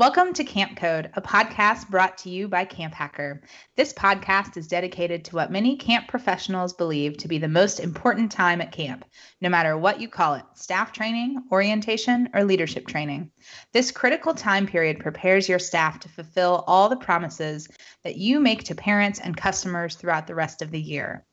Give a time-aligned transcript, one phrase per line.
[0.00, 3.42] Welcome to Camp Code, a podcast brought to you by Camp Hacker.
[3.76, 8.32] This podcast is dedicated to what many camp professionals believe to be the most important
[8.32, 9.04] time at camp,
[9.42, 13.30] no matter what you call it staff training, orientation, or leadership training.
[13.74, 17.68] This critical time period prepares your staff to fulfill all the promises
[18.02, 21.26] that you make to parents and customers throughout the rest of the year.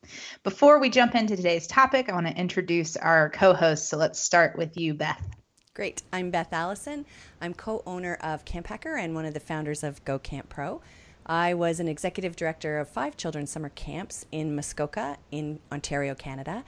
[0.43, 3.87] Before we jump into today's topic, I want to introduce our co hosts.
[3.87, 5.36] So let's start with you, Beth.
[5.77, 6.01] Great.
[6.11, 7.05] I'm Beth Allison.
[7.39, 10.81] I'm co owner of Camp Hacker and one of the founders of Go Camp Pro.
[11.27, 16.63] I was an executive director of five children's summer camps in Muskoka, in Ontario, Canada,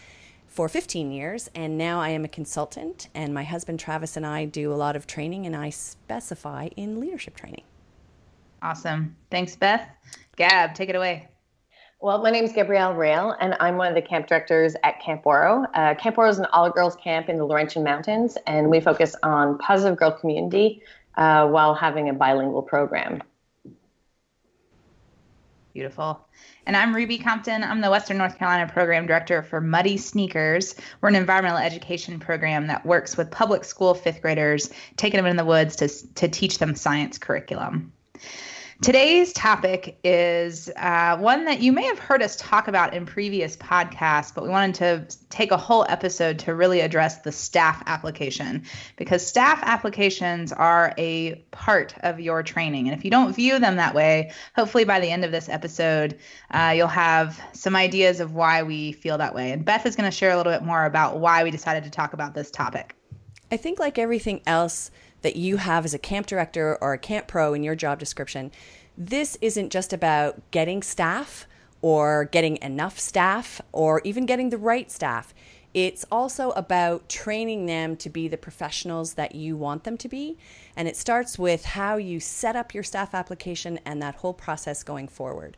[0.47, 1.49] for 15 years.
[1.55, 4.95] And now I am a consultant, and my husband Travis and I do a lot
[4.95, 7.63] of training, and I specify in leadership training.
[8.61, 9.15] Awesome.
[9.31, 9.89] Thanks, Beth.
[10.35, 11.29] Gab, take it away.
[12.01, 15.25] Well, my name is Gabrielle Rail, and I'm one of the camp directors at Camp
[15.25, 15.65] Ouareau.
[15.73, 19.57] Uh, camp Ouareau is an all-girls camp in the Laurentian Mountains, and we focus on
[19.57, 20.81] positive girl community
[21.17, 23.21] uh, while having a bilingual program.
[25.73, 26.25] Beautiful.
[26.65, 27.65] And I'm Ruby Compton.
[27.65, 30.75] I'm the Western North Carolina Program Director for Muddy Sneakers.
[31.01, 35.35] We're an environmental education program that works with public school fifth graders, taking them in
[35.35, 37.91] the woods to, to teach them science curriculum.
[38.81, 43.57] Today's topic is uh, one that you may have heard us talk about in previous
[43.57, 48.63] podcasts, but we wanted to take a whole episode to really address the staff application
[48.95, 52.87] because staff applications are a part of your training.
[52.87, 56.17] And if you don't view them that way, hopefully by the end of this episode,
[56.51, 59.51] uh, you'll have some ideas of why we feel that way.
[59.51, 61.89] And Beth is going to share a little bit more about why we decided to
[61.89, 62.95] talk about this topic.
[63.51, 67.27] I think, like everything else, that you have as a camp director or a camp
[67.27, 68.51] pro in your job description.
[68.97, 71.47] This isn't just about getting staff
[71.81, 75.33] or getting enough staff or even getting the right staff.
[75.73, 80.37] It's also about training them to be the professionals that you want them to be.
[80.75, 84.83] And it starts with how you set up your staff application and that whole process
[84.83, 85.57] going forward.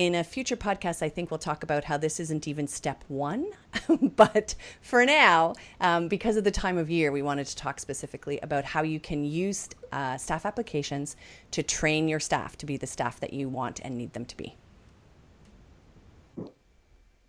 [0.00, 3.50] In a future podcast, I think we'll talk about how this isn't even step one.
[4.16, 8.40] but for now, um, because of the time of year, we wanted to talk specifically
[8.40, 11.16] about how you can use uh, staff applications
[11.50, 14.34] to train your staff to be the staff that you want and need them to
[14.38, 14.56] be.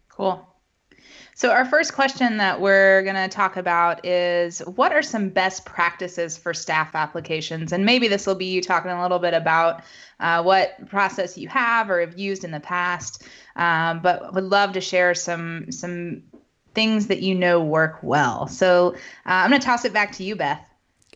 [0.07, 0.47] Cool.
[1.33, 5.65] So, our first question that we're going to talk about is what are some best
[5.65, 7.71] practices for staff applications?
[7.71, 9.81] And maybe this will be you talking a little bit about
[10.19, 13.23] uh, what process you have or have used in the past,
[13.55, 16.23] um, but would love to share some some
[16.73, 18.47] things that you know work well.
[18.47, 20.67] So, uh, I'm going to toss it back to you, Beth.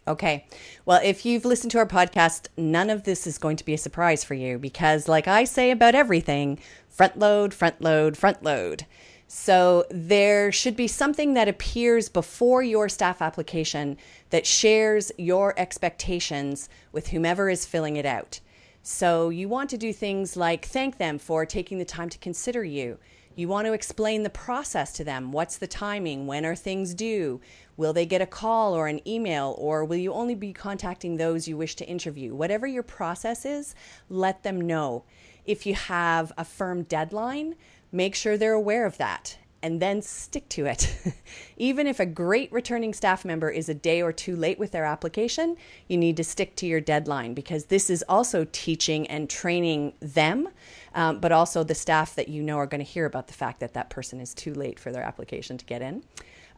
[0.08, 0.46] Okay.
[0.86, 3.78] Well, if you've listened to our podcast, none of this is going to be a
[3.78, 8.86] surprise for you because, like I say about everything, front load, front load, front load.
[9.28, 13.98] So there should be something that appears before your staff application
[14.30, 18.40] that shares your expectations with whomever is filling it out.
[18.84, 22.64] So you want to do things like thank them for taking the time to consider
[22.64, 23.00] you.
[23.36, 25.32] You want to explain the process to them.
[25.32, 26.28] What's the timing?
[26.28, 27.42] When are things due?
[27.76, 29.56] Will they get a call or an email?
[29.58, 32.34] Or will you only be contacting those you wish to interview?
[32.34, 33.76] Whatever your process is,
[34.08, 35.04] let them know.
[35.46, 37.56] If you have a firm deadline,
[37.96, 40.96] make sure they're aware of that and then stick to it.
[41.58, 44.86] Even if a great returning staff member is a day or two late with their
[44.86, 45.58] application,
[45.88, 50.50] you need to stick to your deadline because this is also teaching and training them,
[50.94, 53.60] um, but also the staff that you know are going to hear about the fact
[53.60, 56.04] that that person is too late for their application to get in.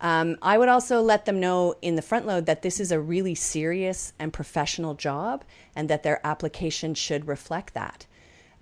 [0.01, 2.99] Um, I would also let them know in the front load that this is a
[2.99, 5.45] really serious and professional job
[5.75, 8.06] and that their application should reflect that.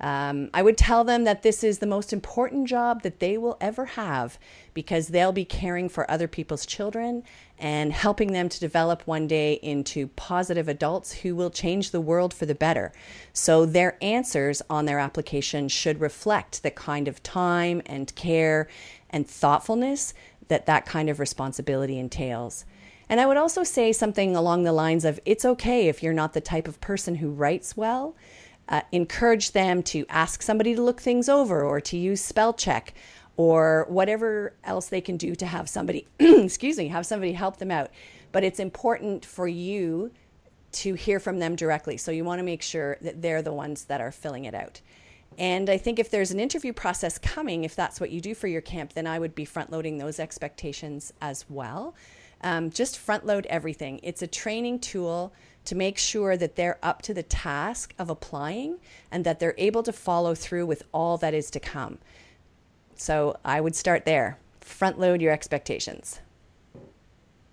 [0.01, 3.57] Um, I would tell them that this is the most important job that they will
[3.61, 4.37] ever have
[4.73, 7.23] because they'll be caring for other people's children
[7.57, 12.33] and helping them to develop one day into positive adults who will change the world
[12.33, 12.91] for the better.
[13.31, 18.67] So, their answers on their application should reflect the kind of time and care
[19.09, 20.13] and thoughtfulness
[20.49, 22.65] that that kind of responsibility entails.
[23.07, 26.33] And I would also say something along the lines of it's okay if you're not
[26.33, 28.15] the type of person who writes well
[28.69, 32.93] uh, encourage them to ask somebody to look things over or to use spell check
[33.37, 37.71] or whatever else they can do to have somebody excuse me have somebody help them
[37.71, 37.91] out
[38.31, 40.11] but it's important for you
[40.71, 43.85] to hear from them directly so you want to make sure that they're the ones
[43.85, 44.81] that are filling it out
[45.37, 48.47] And I think if there's an interview process coming, if that's what you do for
[48.47, 51.95] your camp, then I would be front loading those expectations as well.
[52.41, 53.99] Um, just front load everything.
[54.03, 55.33] It's a training tool
[55.65, 58.79] to make sure that they're up to the task of applying
[59.11, 61.97] and that they're able to follow through with all that is to come.
[62.95, 64.37] So I would start there.
[64.61, 66.21] Front load your expectations.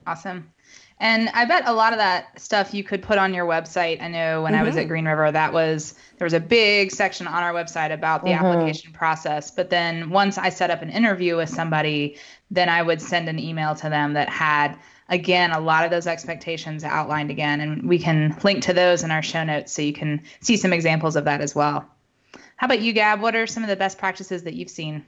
[0.07, 0.53] Awesome.
[1.03, 4.01] And I bet a lot of that stuff you could put on your website.
[4.01, 4.63] I know when mm-hmm.
[4.63, 4.89] I was at mm-hmm.
[4.89, 8.45] Green River, that was there was a big section on our website about the mm-hmm.
[8.45, 9.51] application process.
[9.51, 12.17] But then once I set up an interview with somebody,
[12.53, 14.79] then I would send an email to them that had
[15.13, 19.11] again a lot of those expectations outlined again, and we can link to those in
[19.11, 21.87] our show notes so you can see some examples of that as well.
[22.57, 23.21] How about you, Gab?
[23.21, 25.05] What are some of the best practices that you've seen?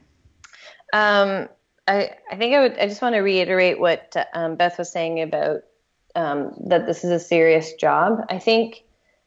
[0.93, 1.49] Um,
[1.87, 2.77] I, I think I would.
[2.77, 5.61] I just want to reiterate what um, Beth was saying about
[6.15, 8.19] um, that this is a serious job.
[8.29, 8.83] I think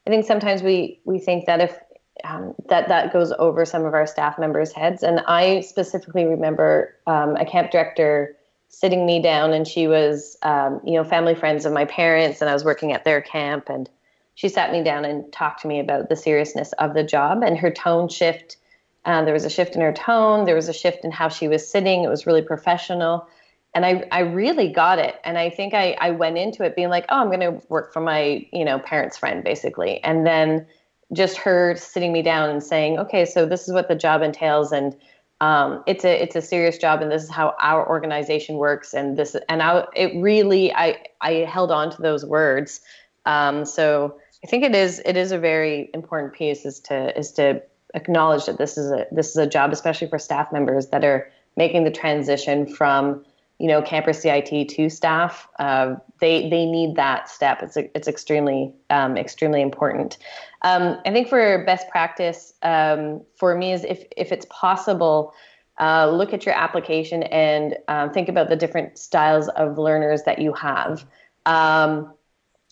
[0.06, 1.78] I think sometimes we we think that if
[2.24, 5.02] um, that that goes over some of our staff members' heads.
[5.02, 8.36] And I specifically remember um, a camp director
[8.68, 12.50] sitting me down, and she was um, you know family friends of my parents, and
[12.50, 13.88] I was working at their camp, and
[14.34, 17.58] she sat me down and talked to me about the seriousness of the job and
[17.58, 18.56] her tone shift.
[19.04, 20.44] Uh, there was a shift in her tone.
[20.44, 22.04] There was a shift in how she was sitting.
[22.04, 23.26] It was really professional
[23.74, 25.16] and I, I really got it.
[25.24, 27.92] And I think I, I went into it being like, oh, I'm going to work
[27.92, 30.02] for my, you know, parents' friend basically.
[30.02, 30.66] And then
[31.12, 34.72] just her sitting me down and saying, okay, so this is what the job entails.
[34.72, 34.96] And
[35.40, 38.92] um, it's a, it's a serious job and this is how our organization works.
[38.92, 42.80] And this, and I, it really, I, I held on to those words.
[43.24, 47.30] Um, so I think it is, it is a very important piece is to, is
[47.32, 47.62] to
[47.94, 51.30] acknowledge that this is a, this is a job, especially for staff members that are
[51.56, 53.24] making the transition from,
[53.58, 57.62] you know, camper CIT to staff, uh, they they need that step.
[57.62, 60.18] It's it's extremely um, extremely important.
[60.62, 65.32] Um, I think for best practice um, for me is if if it's possible,
[65.78, 70.38] uh, look at your application and um, think about the different styles of learners that
[70.38, 71.04] you have.
[71.46, 72.12] Um,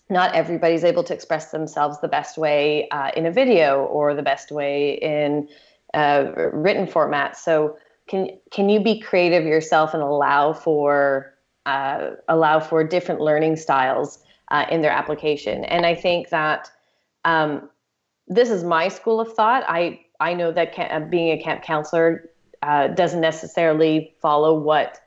[0.08, 4.22] not everybody's able to express themselves the best way uh, in a video or the
[4.22, 5.48] best way in
[5.94, 7.36] uh, written format.
[7.36, 7.76] So
[8.06, 11.35] can can you be creative yourself and allow for
[11.66, 14.20] uh, allow for different learning styles
[14.50, 15.64] uh, in their application?
[15.64, 16.70] And I think that
[17.24, 17.68] um,
[18.28, 19.64] this is my school of thought.
[19.68, 22.30] I I know that camp, uh, being a camp counselor
[22.62, 25.00] uh, doesn't necessarily follow what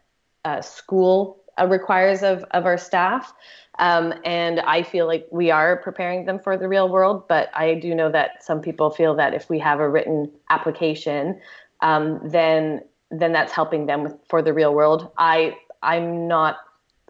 [0.45, 3.33] uh, school uh, requires of of our staff.
[3.79, 7.75] Um, and I feel like we are preparing them for the real world, but I
[7.75, 11.39] do know that some people feel that if we have a written application,
[11.81, 15.09] um, then then that's helping them with, for the real world.
[15.17, 16.57] I I'm not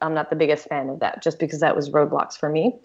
[0.01, 2.80] I'm not the biggest fan of that just because that was roadblocks for me.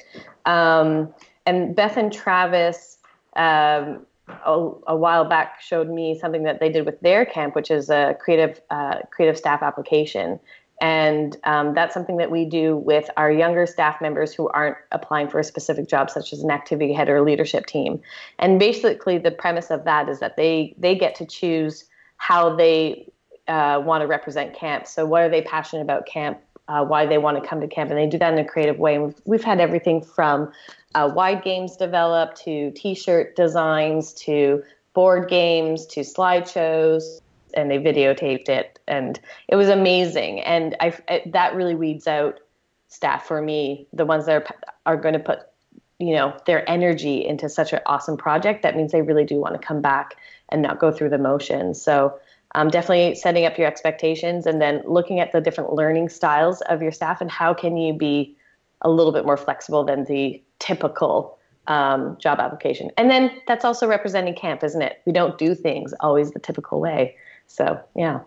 [0.46, 1.14] Um,
[1.46, 2.98] and Beth and Travis
[3.36, 7.70] um, a, a, while back showed me something that they did with their camp, which
[7.70, 10.40] is a creative uh, creative staff application.
[10.80, 15.28] And um, that's something that we do with our younger staff members who aren't applying
[15.28, 18.00] for a specific job, such as an activity head or leadership team.
[18.38, 21.84] And basically, the premise of that is that they they get to choose
[22.16, 23.08] how they
[23.48, 24.86] uh, want to represent camp.
[24.86, 26.40] So, what are they passionate about camp?
[26.66, 28.78] Uh, why they want to come to camp, and they do that in a creative
[28.78, 28.94] way.
[28.94, 30.50] And we've, we've had everything from
[30.94, 34.62] uh, wide games developed to T-shirt designs to
[34.94, 37.20] board games to slideshows,
[37.52, 40.40] and they videotaped it, and it was amazing.
[40.40, 42.40] And I, that really weeds out
[42.88, 44.46] staff for me, the ones that are
[44.86, 45.40] are going to put
[45.98, 48.62] you know their energy into such an awesome project.
[48.62, 50.16] That means they really do want to come back
[50.48, 51.80] and not go through the motions.
[51.80, 52.18] So
[52.54, 56.82] um, definitely setting up your expectations and then looking at the different learning styles of
[56.82, 58.36] your staff and how can you be
[58.82, 62.90] a little bit more flexible than the typical um, job application.
[62.96, 65.00] And then that's also representing camp, isn't it?
[65.06, 67.16] We don't do things always the typical way.
[67.46, 68.20] So, yeah.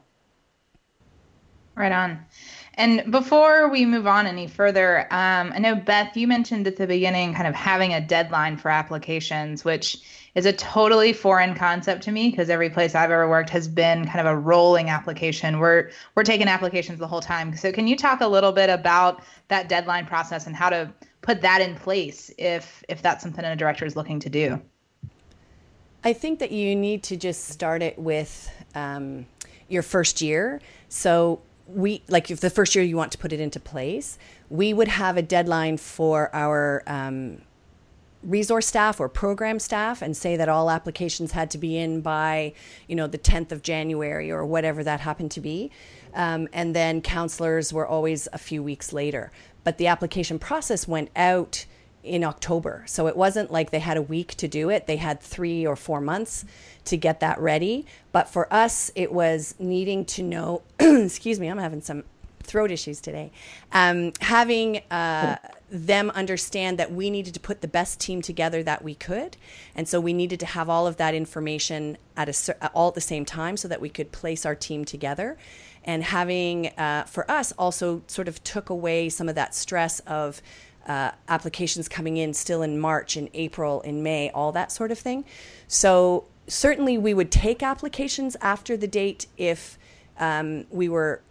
[1.75, 2.25] Right on.
[2.73, 6.87] And before we move on any further, um, I know Beth, you mentioned at the
[6.87, 9.97] beginning kind of having a deadline for applications, which
[10.37, 14.05] is a totally foreign concept to me because every place I've ever worked has been
[14.05, 15.57] kind of a rolling application.
[15.57, 17.57] We're we're taking applications the whole time.
[17.57, 21.41] So can you talk a little bit about that deadline process and how to put
[21.41, 24.61] that in place if if that's something a director is looking to do?
[26.03, 29.25] I think that you need to just start it with um,
[29.69, 30.61] your first year.
[30.87, 34.19] So we like if the first year you want to put it into place,
[34.51, 37.41] we would have a deadline for our um,
[38.23, 42.53] resource staff or program staff and say that all applications had to be in by
[42.87, 45.71] you know the 10th of january or whatever that happened to be
[46.13, 49.31] um, and then counselors were always a few weeks later
[49.63, 51.65] but the application process went out
[52.07, 52.83] in October.
[52.87, 54.87] So it wasn't like they had a week to do it.
[54.87, 56.45] They had three or four months
[56.85, 57.85] to get that ready.
[58.11, 62.03] But for us, it was needing to know, excuse me, I'm having some
[62.43, 63.31] throat issues today.
[63.73, 65.35] Um, having uh,
[65.69, 69.37] them understand that we needed to put the best team together that we could,
[69.75, 73.01] and so we needed to have all of that information at a all at the
[73.01, 75.37] same time so that we could place our team together.
[75.83, 80.41] And having uh, for us also sort of took away some of that stress of
[80.87, 84.99] uh, applications coming in still in March, in April, in May, all that sort of
[84.99, 85.25] thing.
[85.67, 89.77] So certainly we would take applications after the date if
[90.17, 91.21] um, we were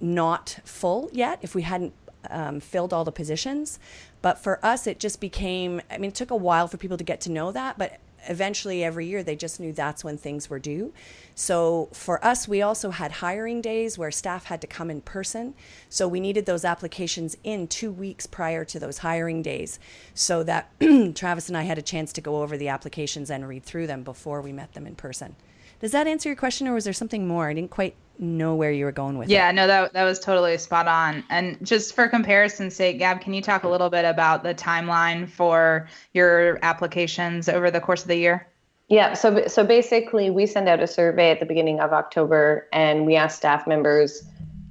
[0.00, 1.94] not full yet, if we hadn't
[2.30, 3.78] um, filled all the positions.
[4.22, 7.04] But for us, it just became, I mean, it took a while for people to
[7.04, 10.58] get to know that, but eventually every year they just knew that's when things were
[10.58, 10.92] due.
[11.34, 15.54] So for us, we also had hiring days where staff had to come in person.
[15.88, 19.78] So we needed those applications in two weeks prior to those hiring days
[20.14, 20.70] so that
[21.14, 24.02] Travis and I had a chance to go over the applications and read through them
[24.02, 25.36] before we met them in person.
[25.80, 27.48] Does that answer your question, or was there something more?
[27.48, 29.48] I didn't quite know where you were going with yeah, it.
[29.48, 31.24] Yeah, no, that that was totally spot on.
[31.30, 35.28] And just for comparison's sake, Gab, can you talk a little bit about the timeline
[35.28, 38.46] for your applications over the course of the year?
[38.88, 43.06] Yeah, so so basically, we send out a survey at the beginning of October, and
[43.06, 44.22] we ask staff members.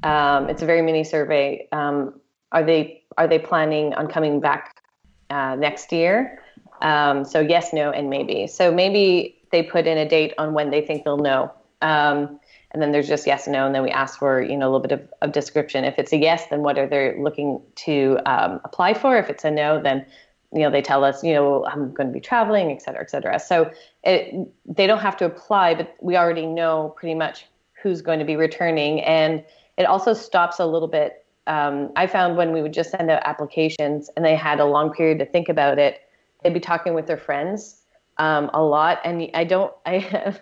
[0.04, 1.68] Um, it's a very mini survey.
[1.72, 2.20] Um,
[2.52, 4.82] are they are they planning on coming back
[5.30, 6.40] uh, next year?
[6.82, 8.48] Um, so yes, no, and maybe.
[8.48, 11.54] So maybe they put in a date on when they think they'll know.
[11.82, 12.40] Um,
[12.72, 14.72] and then there's just yes and no, and then we ask for you know a
[14.72, 15.86] little bit of, of description.
[15.86, 19.16] If it's a yes, then what are they looking to um, apply for?
[19.16, 20.06] If it's a no, then
[20.52, 23.12] you know they tell us you know I'm going to be traveling, et cetera, et
[23.12, 23.40] cetera.
[23.40, 23.72] So
[24.04, 24.34] it,
[24.66, 27.46] they don't have to apply, but we already know pretty much
[27.80, 29.44] who's going to be returning, and
[29.78, 31.24] it also stops a little bit.
[31.46, 34.94] Um, I found when we would just send out applications and they had a long
[34.94, 36.00] period to think about it,
[36.42, 37.83] they'd be talking with their friends
[38.18, 40.36] um, a lot, and I don't, I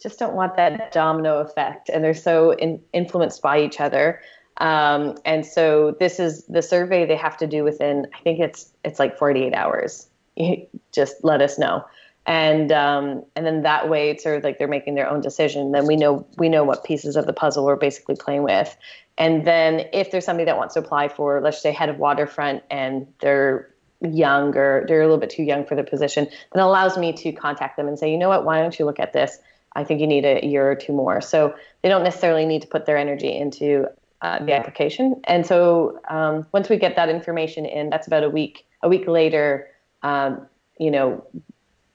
[0.00, 4.20] just don't want that domino effect, and they're so in, influenced by each other.
[4.58, 8.06] Um, and so this is the survey they have to do within.
[8.14, 10.08] I think it's it's like 48 hours.
[10.92, 11.84] just let us know,
[12.26, 15.72] and um, and then that way it's sort of like they're making their own decision.
[15.72, 18.76] Then we know we know what pieces of the puzzle we're basically playing with,
[19.18, 22.62] and then if there's somebody that wants to apply for, let's say head of waterfront,
[22.70, 23.70] and they're
[24.02, 27.32] young or they're a little bit too young for the position, then allows me to
[27.32, 29.38] contact them and say, you know what, why don't you look at this?
[29.74, 31.20] I think you need a year or two more.
[31.20, 33.86] So they don't necessarily need to put their energy into
[34.22, 35.20] uh, the application.
[35.24, 38.66] And so um, once we get that information in, that's about a week.
[38.82, 39.68] A week later,
[40.02, 40.46] um,
[40.78, 41.26] you know,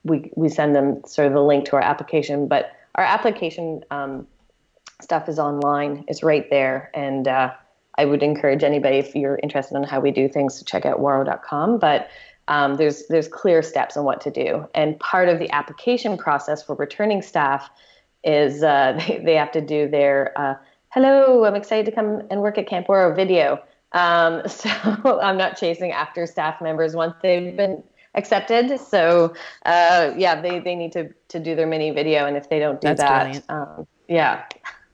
[0.04, 2.48] we we send them sort of the link to our application.
[2.48, 4.28] But our application um,
[5.02, 6.06] stuff is online.
[6.08, 7.54] It's right there, and uh,
[7.96, 11.00] I would encourage anybody if you're interested in how we do things to check out
[11.00, 11.80] ouareau.com.
[11.80, 12.10] But
[12.48, 16.64] um, there's there's clear steps on what to do, and part of the application process
[16.64, 17.70] for returning staff
[18.24, 20.56] is uh, they, they have to do their uh,
[20.92, 23.62] hello, I'm excited to come and work at Camp Ouareau video.
[23.94, 24.70] Um, so
[25.22, 27.84] I'm not chasing after staff members once they've been
[28.16, 28.80] accepted.
[28.80, 29.34] So
[29.66, 32.26] uh, yeah, they, they need to, to do their mini video.
[32.26, 34.44] And if they don't do That's that, um, yeah,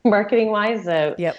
[0.17, 1.35] marketing wise, uh, yep.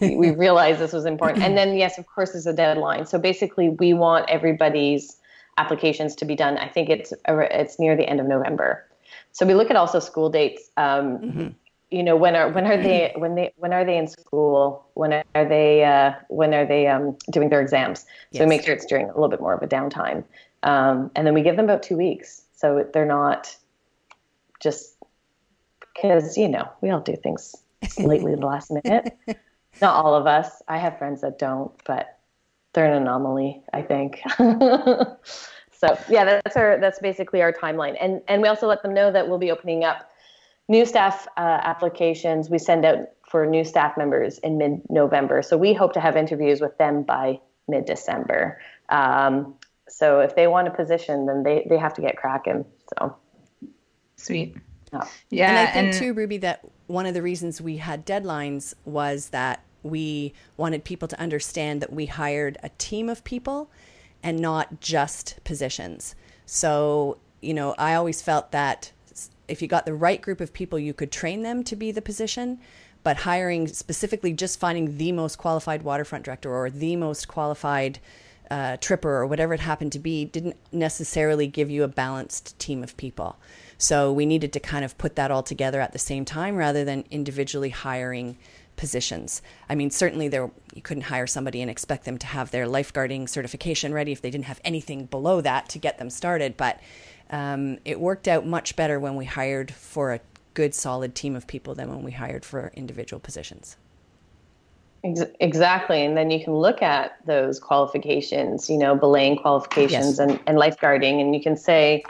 [0.00, 1.44] we realized this was important.
[1.44, 3.06] And then yes, of course, there's a deadline.
[3.06, 5.16] So basically we want everybody's
[5.58, 6.58] applications to be done.
[6.58, 8.86] I think it's, it's near the end of November.
[9.32, 10.70] So we look at also school dates.
[10.76, 11.48] Um, mm-hmm
[11.90, 15.12] you know when are when are they when they when are they in school when
[15.34, 18.40] are they uh, when are they um, doing their exams so yes.
[18.40, 20.24] we make sure it's during a little bit more of a downtime
[20.62, 23.56] um, and then we give them about two weeks so they're not
[24.60, 24.96] just
[25.80, 27.54] because you know we all do things
[27.98, 29.16] lately the last minute
[29.80, 32.18] not all of us i have friends that don't but
[32.72, 38.42] they're an anomaly i think so yeah that's our that's basically our timeline and and
[38.42, 40.10] we also let them know that we'll be opening up
[40.68, 45.42] new staff uh, applications we send out for new staff members in mid-November.
[45.42, 48.60] So we hope to have interviews with them by mid-December.
[48.88, 49.54] Um,
[49.88, 52.64] so if they want a position, then they, they have to get cracking.
[52.98, 53.16] So
[54.16, 54.56] sweet.
[54.92, 55.02] Oh.
[55.30, 55.50] Yeah.
[55.50, 59.30] And I think and- too, Ruby, that one of the reasons we had deadlines was
[59.30, 63.70] that we wanted people to understand that we hired a team of people
[64.22, 66.14] and not just positions.
[66.44, 68.92] So, you know, I always felt that
[69.48, 72.02] if you got the right group of people, you could train them to be the
[72.02, 72.58] position.
[73.02, 78.00] But hiring specifically, just finding the most qualified waterfront director or the most qualified
[78.50, 82.82] uh, tripper or whatever it happened to be didn't necessarily give you a balanced team
[82.82, 83.36] of people.
[83.78, 86.84] So we needed to kind of put that all together at the same time rather
[86.84, 88.38] than individually hiring
[88.76, 89.42] positions.
[89.68, 93.28] I mean, certainly there you couldn't hire somebody and expect them to have their lifeguarding
[93.28, 96.56] certification ready if they didn't have anything below that to get them started.
[96.56, 96.80] But
[97.30, 100.20] um, it worked out much better when we hired for a
[100.54, 103.76] good, solid team of people than when we hired for individual positions.
[105.04, 106.04] Exactly.
[106.04, 110.18] And then you can look at those qualifications, you know, belaying qualifications yes.
[110.18, 112.02] and, and lifeguarding, and you can say,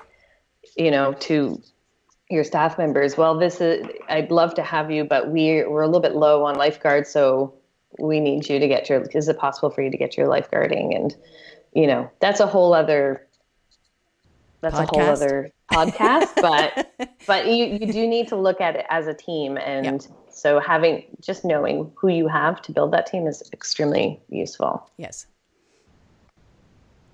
[0.77, 1.63] you know, to
[2.31, 5.87] your staff members, well, this is, I'd love to have you, but we're, we're a
[5.87, 7.11] little bit low on lifeguards.
[7.11, 7.55] So
[7.99, 10.95] we need you to get your, is it possible for you to get your lifeguarding?
[10.95, 11.15] And,
[11.73, 13.27] you know, that's a whole other,
[14.61, 14.83] that's podcast.
[14.83, 19.07] a whole other podcast, but, but you, you do need to look at it as
[19.07, 19.57] a team.
[19.57, 20.03] And yep.
[20.31, 24.91] so having, just knowing who you have to build that team is extremely useful.
[24.97, 25.27] Yes.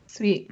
[0.06, 0.50] Sweet.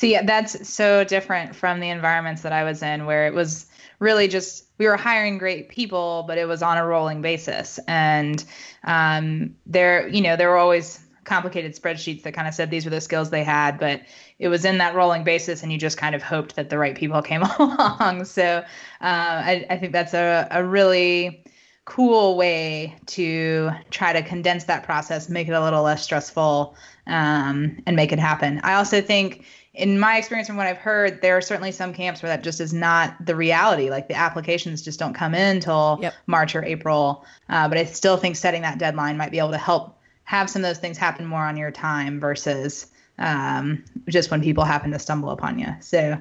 [0.00, 3.66] Yeah, that's so different from the environments that I was in where it was
[4.00, 7.78] really just we were hiring great people, but it was on a rolling basis.
[7.86, 8.44] And
[8.84, 12.90] um, there, you know, there were always complicated spreadsheets that kind of said these were
[12.90, 14.02] the skills they had, but
[14.38, 16.96] it was in that rolling basis, and you just kind of hoped that the right
[16.96, 18.24] people came along.
[18.24, 18.62] So uh,
[19.00, 21.44] I, I think that's a, a really
[21.86, 26.74] cool way to try to condense that process, make it a little less stressful,
[27.06, 28.60] um, and make it happen.
[28.64, 32.22] I also think in my experience from what I've heard, there are certainly some camps
[32.22, 33.90] where that just is not the reality.
[33.90, 36.14] Like the applications just don't come in until yep.
[36.26, 37.24] March or April.
[37.48, 40.62] Uh, but I still think setting that deadline might be able to help have some
[40.62, 42.86] of those things happen more on your time versus
[43.18, 45.68] um, just when people happen to stumble upon you.
[45.80, 46.20] So,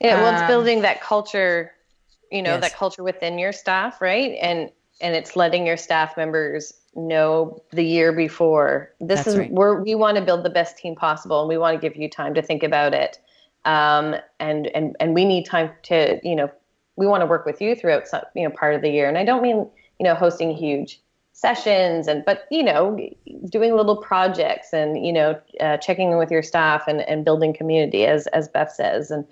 [0.00, 1.72] yeah, well, it's um, building that culture,
[2.30, 2.60] you know, yes.
[2.62, 4.36] that culture within your staff, right?
[4.40, 8.92] And and it's letting your staff members know the year before.
[9.00, 9.52] This That's is right.
[9.52, 12.08] where we want to build the best team possible, and we want to give you
[12.08, 13.18] time to think about it.
[13.64, 16.50] Um, and and and we need time to you know
[16.96, 19.08] we want to work with you throughout some, you know part of the year.
[19.08, 21.00] And I don't mean you know hosting huge
[21.32, 22.98] sessions and but you know
[23.50, 27.54] doing little projects and you know uh, checking in with your staff and, and building
[27.54, 29.24] community as as beth says and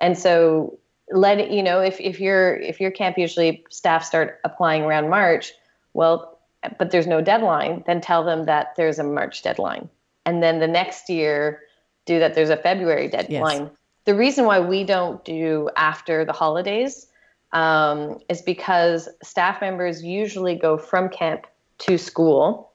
[0.00, 0.78] and so
[1.12, 5.52] let you know if, if your if your camp usually staff start applying around march
[5.94, 6.36] well
[6.78, 9.88] but there's no deadline, then tell them that there's a March deadline.
[10.24, 11.62] And then the next year,
[12.04, 13.62] do that there's a February deadline.
[13.62, 13.70] Yes.
[14.04, 17.08] The reason why we don't do after the holidays
[17.52, 21.46] um, is because staff members usually go from camp
[21.78, 22.72] to school.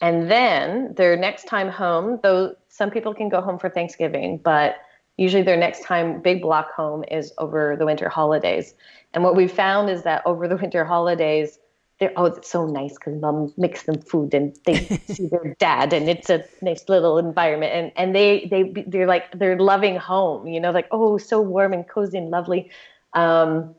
[0.00, 4.76] And then their next time home, though some people can go home for Thanksgiving, but
[5.16, 8.74] usually their next time big block home is over the winter holidays.
[9.12, 11.58] And what we found is that over the winter holidays,
[12.00, 15.92] they're oh it's so nice because mom makes them food and they see their dad
[15.92, 17.72] and it's a nice little environment.
[17.72, 21.72] And and they they they're like they're loving home you know like oh so warm
[21.72, 22.70] and cozy and lovely.
[23.12, 23.76] Um,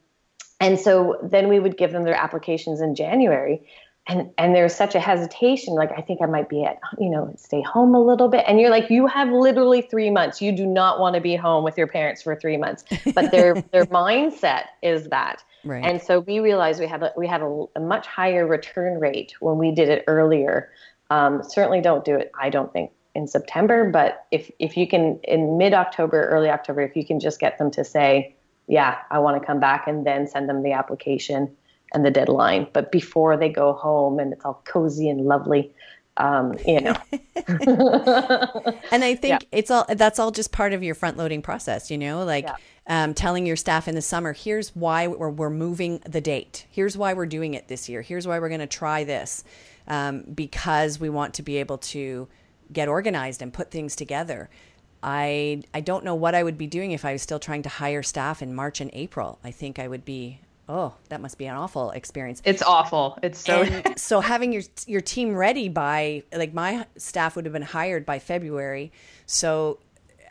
[0.62, 3.68] and so then we would give them their applications in January
[4.08, 7.34] and and there's such a hesitation like i think i might be at you know
[7.38, 10.66] stay home a little bit and you're like you have literally three months you do
[10.66, 14.66] not want to be home with your parents for three months but their their mindset
[14.82, 15.84] is that Right.
[15.84, 19.34] And so we realized we had a, we had a, a, much higher return rate
[19.40, 20.70] when we did it earlier.
[21.10, 22.32] Um, certainly don't do it.
[22.40, 26.82] I don't think in September, but if if you can in mid October, early October,
[26.82, 28.36] if you can just get them to say,
[28.68, 31.56] yeah, I want to come back, and then send them the application
[31.96, 32.68] and the deadline.
[32.74, 35.72] But before they go home and it's all cozy and lovely,
[36.18, 36.96] um, you know.
[38.92, 39.40] and I think yeah.
[39.52, 42.56] it's all that's all just part of your front loading process, you know, like yeah.
[42.88, 46.66] um, telling your staff in the summer, here's why we're, we're moving the date.
[46.70, 48.02] Here's why we're doing it this year.
[48.02, 49.44] Here's why we're going to try this
[49.88, 52.28] um, because we want to be able to
[52.72, 54.50] get organized and put things together.
[55.04, 57.70] I I don't know what I would be doing if I was still trying to
[57.70, 59.40] hire staff in March and April.
[59.44, 62.42] I think I would be oh, that must be an awful experience.
[62.46, 63.18] It's awful.
[63.22, 67.62] It's so so having your your team ready by like my staff would have been
[67.62, 68.92] hired by February.
[69.26, 69.80] So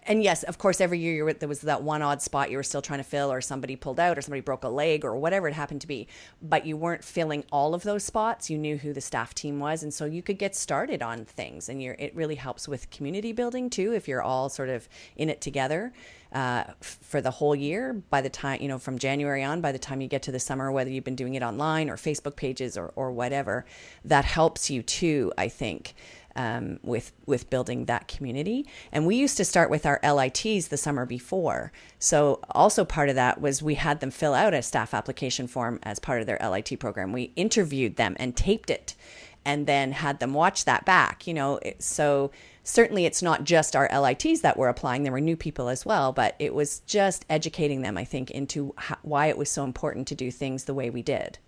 [0.07, 2.83] and yes, of course, every year there was that one odd spot you were still
[2.83, 5.55] trying to fill, or somebody pulled out, or somebody broke a leg, or whatever it
[5.55, 6.09] happened to be.
[6.43, 8.51] But you weren't filling all of those spots.
[8.51, 11.69] You knew who the staff team was, and so you could get started on things.
[11.69, 15.31] And you're, it really helps with community building too, if you're all sort of in
[15.31, 15.93] it together
[16.33, 17.95] uh, for the whole year.
[18.11, 20.41] By the time, you know, from January on, by the time you get to the
[20.41, 23.65] summer, whether you've been doing it online or Facebook pages or, or whatever,
[24.05, 25.95] that helps you too, I think.
[26.37, 28.67] Um, with with building that community.
[28.91, 31.71] And we used to start with our LITs the summer before.
[32.01, 35.79] So also part of that was we had them fill out a staff application form
[35.85, 37.13] as part of their LIT program.
[37.13, 38.97] We interviewed them and taped it,
[39.45, 41.25] and then had them watch that back.
[41.29, 42.33] You know, so
[42.65, 46.13] certainly it's not just our LITs that were applying, there were new people as well,
[46.13, 50.09] but it was just educating them, I think, into how, why it was so important
[50.09, 51.39] to do things the way we did.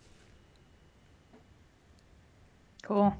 [2.82, 3.16] Cool.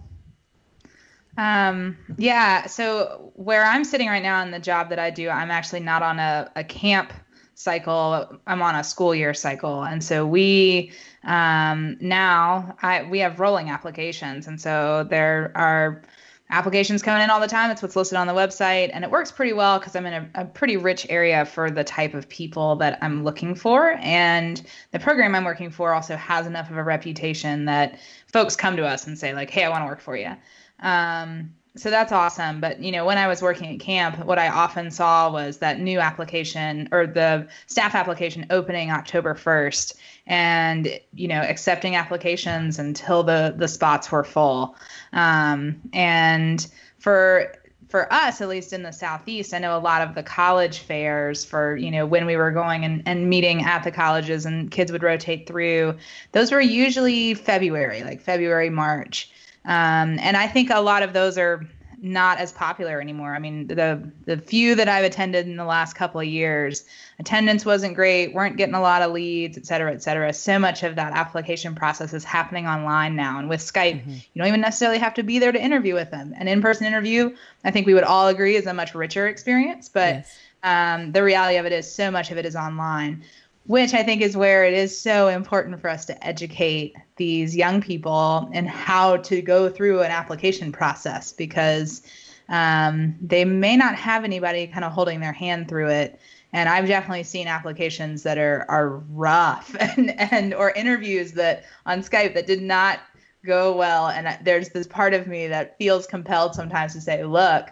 [1.37, 2.67] Um, yeah.
[2.67, 6.03] So where I'm sitting right now in the job that I do, I'm actually not
[6.03, 7.13] on a, a camp
[7.55, 8.39] cycle.
[8.47, 9.83] I'm on a school year cycle.
[9.83, 10.93] And so we
[11.25, 14.47] um, now I we have rolling applications.
[14.47, 16.03] And so there are
[16.51, 17.71] applications coming in all the time.
[17.71, 18.91] It's what's listed on the website.
[18.93, 21.83] And it works pretty well because I'm in a, a, pretty rich area for the
[21.83, 23.95] type of people that I'm looking for.
[24.01, 27.99] And the program I'm working for also has enough of a reputation that
[28.33, 30.37] folks come to us and say, like, hey, I want to work for you.
[30.81, 32.61] Um, so that's awesome.
[32.61, 35.79] But you know, when I was working at camp, what I often saw was that
[35.79, 39.95] new application or the staff application opening October 1st
[40.27, 44.77] and you know, accepting applications until the the spots were full.
[45.13, 46.67] Um, and
[46.99, 47.53] for
[47.89, 51.45] for us, at least in the southeast, I know a lot of the college fairs
[51.45, 54.91] for you know when we were going and, and meeting at the colleges and kids
[54.93, 55.97] would rotate through.
[56.33, 59.31] Those were usually February, like February, March.
[59.67, 61.67] Um, and I think a lot of those are
[62.03, 63.35] not as popular anymore.
[63.35, 66.85] I mean, the the few that I've attended in the last couple of years,
[67.19, 70.33] attendance wasn't great, weren't getting a lot of leads, et cetera, et cetera.
[70.33, 73.39] So much of that application process is happening online now.
[73.39, 74.11] And with Skype, mm-hmm.
[74.11, 76.35] you don't even necessarily have to be there to interview with them.
[76.39, 79.89] An in-person interview, I think we would all agree, is a much richer experience.
[79.89, 80.39] But yes.
[80.63, 83.25] um, the reality of it is so much of it is online
[83.67, 87.81] which I think is where it is so important for us to educate these young
[87.81, 92.03] people and how to go through an application process because
[92.49, 96.21] um, they may not have anybody kind of holding their hand through it.
[96.53, 102.03] And I've definitely seen applications that are are rough and and or interviews that on
[102.03, 103.01] Skype that did not
[103.45, 104.09] go well.
[104.09, 107.71] And there's this part of me that feels compelled sometimes to say, look,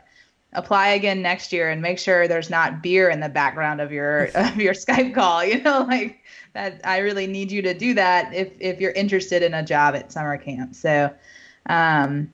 [0.55, 4.25] apply again next year and make sure there's not beer in the background of your
[4.35, 5.45] of your Skype call.
[5.45, 6.21] You know, like
[6.53, 6.81] that.
[6.85, 10.13] I really need you to do that if if you're interested in a job at
[10.13, 10.75] summer camp.
[10.75, 11.13] So,
[11.67, 12.33] um,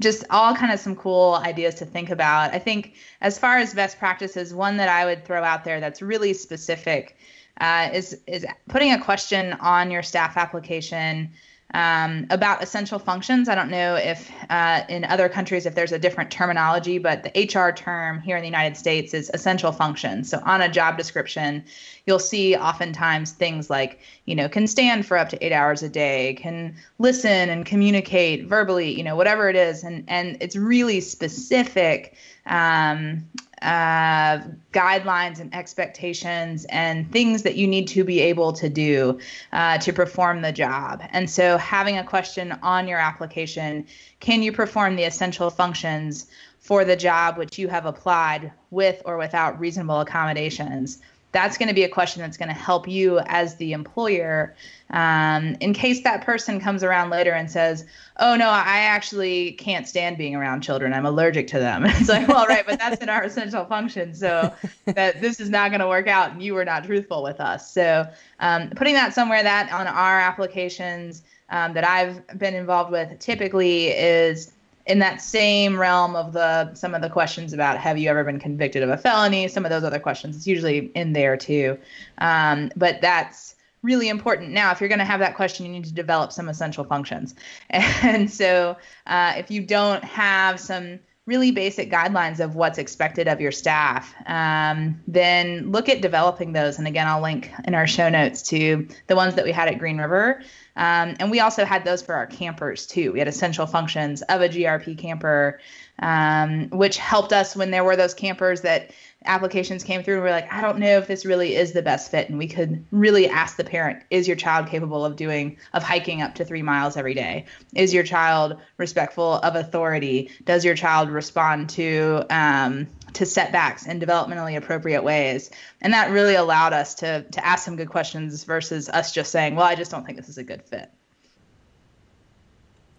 [0.00, 2.52] just all kind of some cool ideas to think about.
[2.52, 6.02] I think as far as best practices, one that I would throw out there that's
[6.02, 7.16] really specific
[7.60, 11.30] uh, is is putting a question on your staff application
[11.74, 13.48] um, about essential functions.
[13.48, 17.44] I don't know if uh, in other countries if there's a different terminology, but the
[17.44, 20.30] HR term here in the United States is essential functions.
[20.30, 21.64] So on a job description,
[22.06, 25.88] you'll see oftentimes things like you know can stand for up to eight hours a
[25.88, 31.00] day, can listen and communicate verbally, you know whatever it is, and and it's really
[31.00, 32.14] specific.
[32.46, 33.28] Um,
[33.66, 34.38] uh,
[34.72, 39.18] guidelines and expectations and things that you need to be able to do
[39.52, 41.02] uh, to perform the job.
[41.10, 43.86] And so, having a question on your application
[44.20, 46.26] can you perform the essential functions
[46.58, 50.98] for the job which you have applied with or without reasonable accommodations?
[51.32, 54.54] That's going to be a question that's going to help you as the employer.
[54.90, 57.84] Um, in case that person comes around later and says
[58.18, 60.94] oh no i actually can't stand being around children.
[60.94, 61.84] I'm allergic to them.
[61.86, 64.52] It's like well right but that's in our essential function so
[64.84, 67.70] that this is not going to work out and you were not truthful with us.
[67.70, 68.08] So
[68.38, 73.88] um, putting that somewhere that on our applications um, that i've been involved with typically
[73.88, 74.52] is
[74.86, 78.38] in that same realm of the some of the questions about have you ever been
[78.38, 79.48] convicted of a felony?
[79.48, 81.76] Some of those other questions it's usually in there too.
[82.18, 84.52] Um, but that's really important.
[84.52, 87.34] Now if you're going to have that question you need to develop some essential functions.
[87.70, 93.40] And so uh, if you don't have some really basic guidelines of what's expected of
[93.40, 96.78] your staff um, then look at developing those.
[96.78, 99.80] And again i'll link in our show notes to the ones that we had at
[99.80, 100.42] green river
[100.76, 103.12] um, and we also had those for our campers too.
[103.12, 105.58] We had essential functions of a GRP camper,
[105.98, 108.90] um, which helped us when there were those campers that
[109.24, 111.82] applications came through and we are like, I don't know if this really is the
[111.82, 112.28] best fit.
[112.28, 116.22] And we could really ask the parent, is your child capable of doing, of hiking
[116.22, 117.46] up to three miles every day?
[117.74, 120.30] Is your child respectful of authority?
[120.44, 122.86] Does your child respond to, um,
[123.16, 125.50] to setbacks in developmentally appropriate ways.
[125.80, 129.56] And that really allowed us to to ask some good questions versus us just saying,
[129.56, 130.90] well, I just don't think this is a good fit.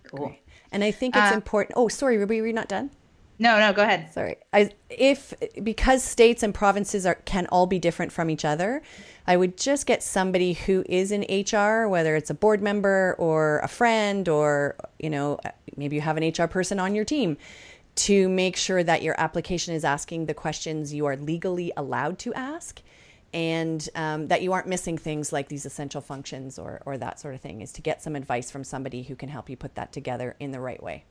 [0.04, 0.36] Cool.
[0.72, 1.74] And I think it's uh, important.
[1.78, 2.90] Oh, sorry, Ruby, were you not done?
[3.40, 4.12] No, no, go ahead.
[4.12, 4.38] Sorry.
[4.52, 8.82] I, if because states and provinces are can all be different from each other,
[9.28, 13.60] I would just get somebody who is in HR, whether it's a board member or
[13.60, 15.40] a friend or you know
[15.76, 17.38] maybe you have an HR person on your team
[17.98, 22.34] to make sure that your application is asking the questions you are legally allowed to
[22.34, 22.82] ask
[23.34, 27.34] and um, that you aren't missing things like these essential functions or, or that sort
[27.34, 29.92] of thing is to get some advice from somebody who can help you put that
[29.92, 31.04] together in the right way.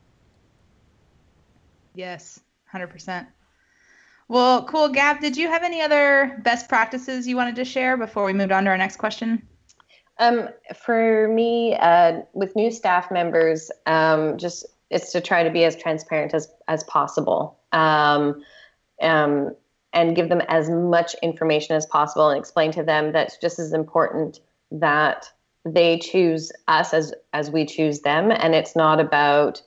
[1.95, 2.41] Yes
[2.73, 3.27] 100%
[4.29, 4.89] well cool.
[4.89, 8.53] Gab did you have any other best practices you wanted to share before we moved
[8.53, 9.47] on to our next question?
[10.19, 15.65] Um, for me, uh, with new staff members, um, just it's to try to be
[15.65, 18.43] as transparent as as possible, um,
[19.03, 19.55] um,
[19.93, 23.59] and give them as much information as possible, and explain to them that it's just
[23.59, 25.31] as important that
[25.65, 29.63] they choose us as as we choose them, and it's not about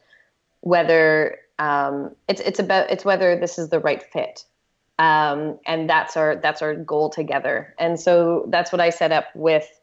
[0.61, 4.45] whether um, it's it's about it's whether this is the right fit.
[4.97, 7.73] Um, and that's our that's our goal together.
[7.79, 9.78] And so that's what I set up with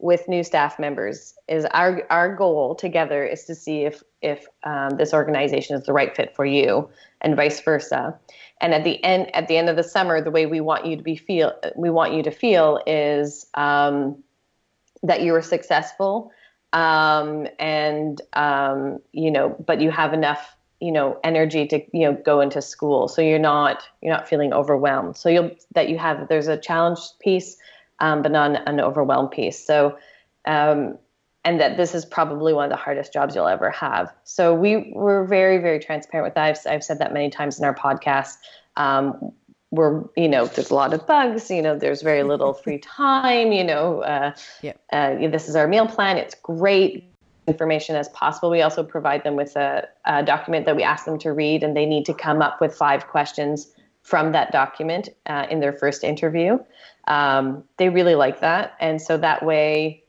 [0.00, 4.90] with new staff members is our our goal together is to see if if um,
[4.96, 6.88] this organization is the right fit for you
[7.20, 8.18] and vice versa.
[8.60, 10.96] And at the end at the end of the summer the way we want you
[10.96, 14.22] to be feel we want you to feel is um,
[15.02, 16.32] that you were successful
[16.72, 22.14] um, and um, you know but you have enough you know energy to you know
[22.24, 23.06] go into school.
[23.06, 25.16] So you're not you're not feeling overwhelmed.
[25.16, 27.56] So you'll that you have there's a challenge piece
[28.00, 29.64] um, but not an, overwhelmed piece.
[29.64, 29.96] So,
[30.46, 30.98] um,
[31.44, 34.12] and that this is probably one of the hardest jobs you'll ever have.
[34.24, 36.44] So we we're very very transparent with that.
[36.44, 38.36] I've, I've said that many times in our podcast.
[38.76, 39.32] Um,
[39.70, 41.50] we're you know there's a lot of bugs.
[41.50, 43.52] You know there's very little free time.
[43.52, 44.72] You know, uh, yeah.
[44.92, 46.18] uh, this is our meal plan.
[46.18, 47.06] It's great
[47.46, 48.50] information as possible.
[48.50, 51.76] We also provide them with a, a document that we ask them to read, and
[51.76, 56.04] they need to come up with five questions from that document uh, in their first
[56.04, 56.58] interview.
[57.06, 58.74] Um, they really like that.
[58.80, 60.04] And so that way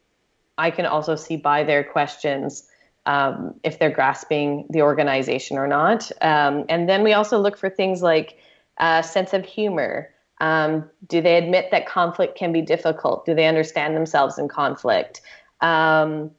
[0.57, 2.67] I can also see by their questions
[3.05, 6.11] um, if they're grasping the organization or not.
[6.21, 8.37] Um, and then we also look for things like
[8.77, 10.09] a sense of humor.
[10.39, 13.25] Um, do they admit that conflict can be difficult?
[13.25, 15.21] Do they understand themselves in conflict?
[15.61, 16.31] Um,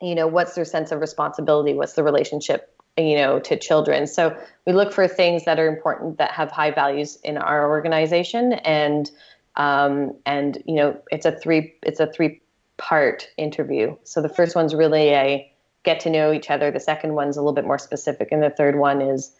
[0.00, 1.74] you know, what's their sense of responsibility?
[1.74, 6.18] What's the relationship you know to children so we look for things that are important
[6.18, 9.10] that have high values in our organization and
[9.56, 12.40] um, and you know it's a three it's a three
[12.78, 13.94] part interview.
[14.04, 15.52] So the first one's really a
[15.84, 16.70] get to know each other.
[16.70, 19.32] The second one's a little bit more specific, and the third one is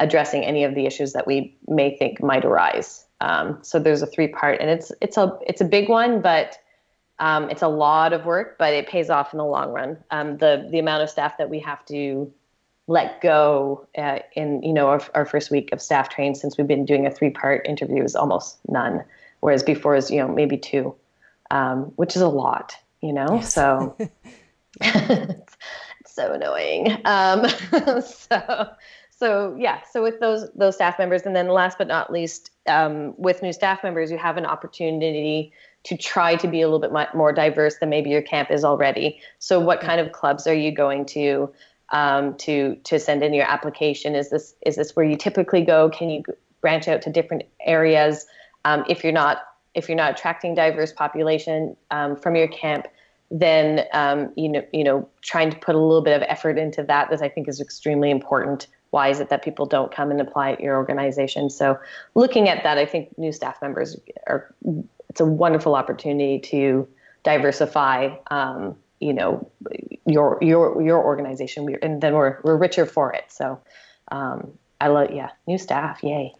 [0.00, 3.06] addressing any of the issues that we may think might arise.
[3.20, 6.58] Um, so there's a three part, and it's it's a it's a big one, but
[7.18, 9.96] um, it's a lot of work, but it pays off in the long run.
[10.10, 12.32] Um, the the amount of staff that we have to
[12.90, 16.66] let go uh, in you know our, our first week of staff train since we've
[16.66, 19.04] been doing a three part interview is almost none
[19.40, 20.94] whereas before is you know maybe two,
[21.50, 23.36] um, which is a lot, you know.
[23.36, 23.54] Yes.
[23.54, 23.96] So
[24.80, 25.56] it's
[26.06, 26.98] so annoying.
[27.04, 27.46] Um,
[28.02, 28.70] so
[29.10, 33.14] so yeah, so with those those staff members, and then last but not least, um,
[33.18, 36.92] with new staff members, you have an opportunity to try to be a little bit
[37.14, 39.18] more diverse than maybe your camp is already.
[39.38, 41.50] So, what kind of clubs are you going to
[41.92, 44.14] um, to to send in your application?
[44.14, 45.90] Is this is this where you typically go?
[45.90, 46.22] Can you
[46.60, 48.26] branch out to different areas?
[48.64, 49.42] Um, if you're not
[49.74, 52.86] if you're not attracting diverse population um, from your camp,
[53.30, 56.82] then um, you know you know trying to put a little bit of effort into
[56.84, 58.66] that that I think is extremely important.
[58.90, 61.48] Why is it that people don't come and apply at your organization?
[61.48, 61.78] So
[62.16, 64.52] looking at that, I think new staff members are
[65.08, 66.88] it's a wonderful opportunity to
[67.22, 68.14] diversify.
[68.30, 69.50] Um, you know
[70.06, 73.24] your your your organization, and then we're we're richer for it.
[73.28, 73.60] So
[74.12, 76.34] um, I love yeah new staff, yay.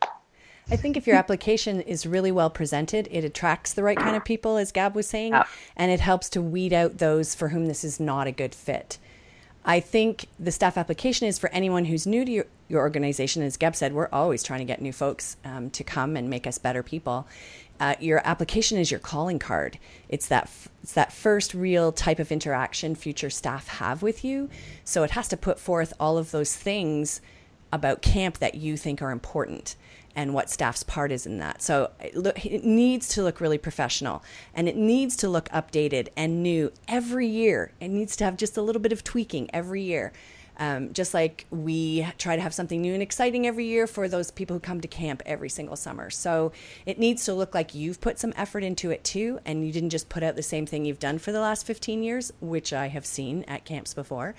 [0.70, 4.24] I think if your application is really well presented, it attracts the right kind of
[4.24, 5.34] people, as Gab was saying,
[5.76, 8.98] and it helps to weed out those for whom this is not a good fit.
[9.64, 13.42] I think the staff application is for anyone who's new to your, your organization.
[13.42, 16.46] As Gab said, we're always trying to get new folks um, to come and make
[16.46, 17.26] us better people.
[17.80, 19.78] Uh, your application is your calling card.
[20.08, 24.50] It's that f- it's that first real type of interaction future staff have with you.
[24.84, 27.20] So it has to put forth all of those things
[27.72, 29.76] about camp that you think are important
[30.16, 31.62] and what staff's part is in that.
[31.62, 34.22] So it, look, it needs to look really professional
[34.54, 37.72] and it needs to look updated and new every year.
[37.80, 40.12] It needs to have just a little bit of tweaking every year.
[40.60, 44.30] Um, just like we try to have something new and exciting every year for those
[44.30, 46.10] people who come to camp every single summer.
[46.10, 46.52] So
[46.84, 49.88] it needs to look like you've put some effort into it too, and you didn't
[49.88, 52.88] just put out the same thing you've done for the last 15 years, which I
[52.88, 54.34] have seen at camps before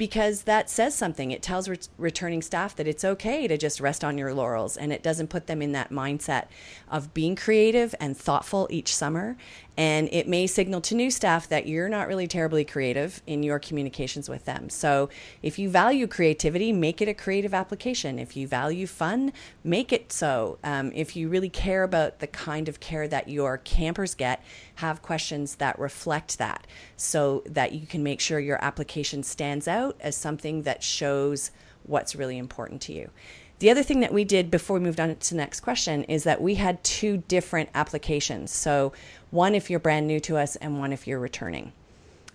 [0.00, 1.30] because that says something.
[1.30, 5.02] It tells returning staff that it's okay to just rest on your laurels and it
[5.02, 6.46] doesn't put them in that mindset
[6.88, 9.36] of being creative and thoughtful each summer
[9.80, 13.58] and it may signal to new staff that you're not really terribly creative in your
[13.58, 14.68] communications with them.
[14.68, 15.08] So,
[15.42, 18.18] if you value creativity, make it a creative application.
[18.18, 19.32] If you value fun,
[19.64, 20.58] make it so.
[20.62, 25.00] Um, if you really care about the kind of care that your campers get, have
[25.00, 26.66] questions that reflect that
[26.98, 31.52] so that you can make sure your application stands out as something that shows
[31.84, 33.08] what's really important to you
[33.60, 36.24] The other thing that we did before we moved on to the next question is
[36.24, 38.50] that we had two different applications.
[38.50, 38.94] So,
[39.30, 41.72] one if you're brand new to us, and one if you're returning.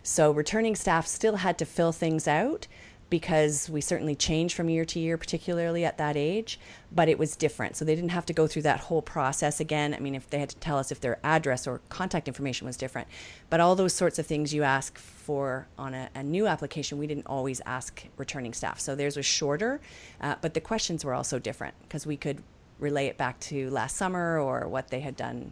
[0.03, 2.67] So, returning staff still had to fill things out,
[3.09, 6.59] because we certainly change from year to year, particularly at that age,
[6.91, 7.75] but it was different.
[7.75, 9.93] So they didn't have to go through that whole process again.
[9.93, 12.77] I mean, if they had to tell us if their address or contact information was
[12.77, 13.07] different,
[13.49, 17.07] but all those sorts of things you ask for on a, a new application, we
[17.07, 18.79] didn't always ask returning staff.
[18.79, 19.81] So theirs was shorter,
[20.19, 22.41] uh, but the questions were also different because we could
[22.79, 25.51] relay it back to last summer or what they had done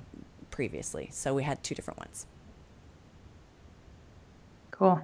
[0.50, 1.10] previously.
[1.12, 2.26] So we had two different ones.
[4.72, 5.02] Cool.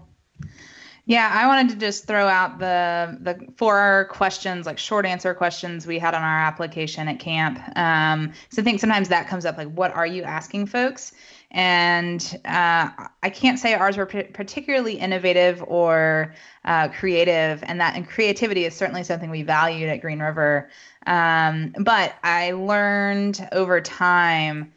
[1.09, 5.87] Yeah, I wanted to just throw out the the four questions, like short answer questions
[5.87, 7.59] we had on our application at camp.
[7.75, 11.13] Um, so I think sometimes that comes up, like, what are you asking folks?
[11.49, 12.91] And uh,
[13.23, 18.65] I can't say ours were p- particularly innovative or uh, creative, and that and creativity
[18.65, 20.69] is certainly something we valued at Green River.
[21.07, 24.71] Um, but I learned over time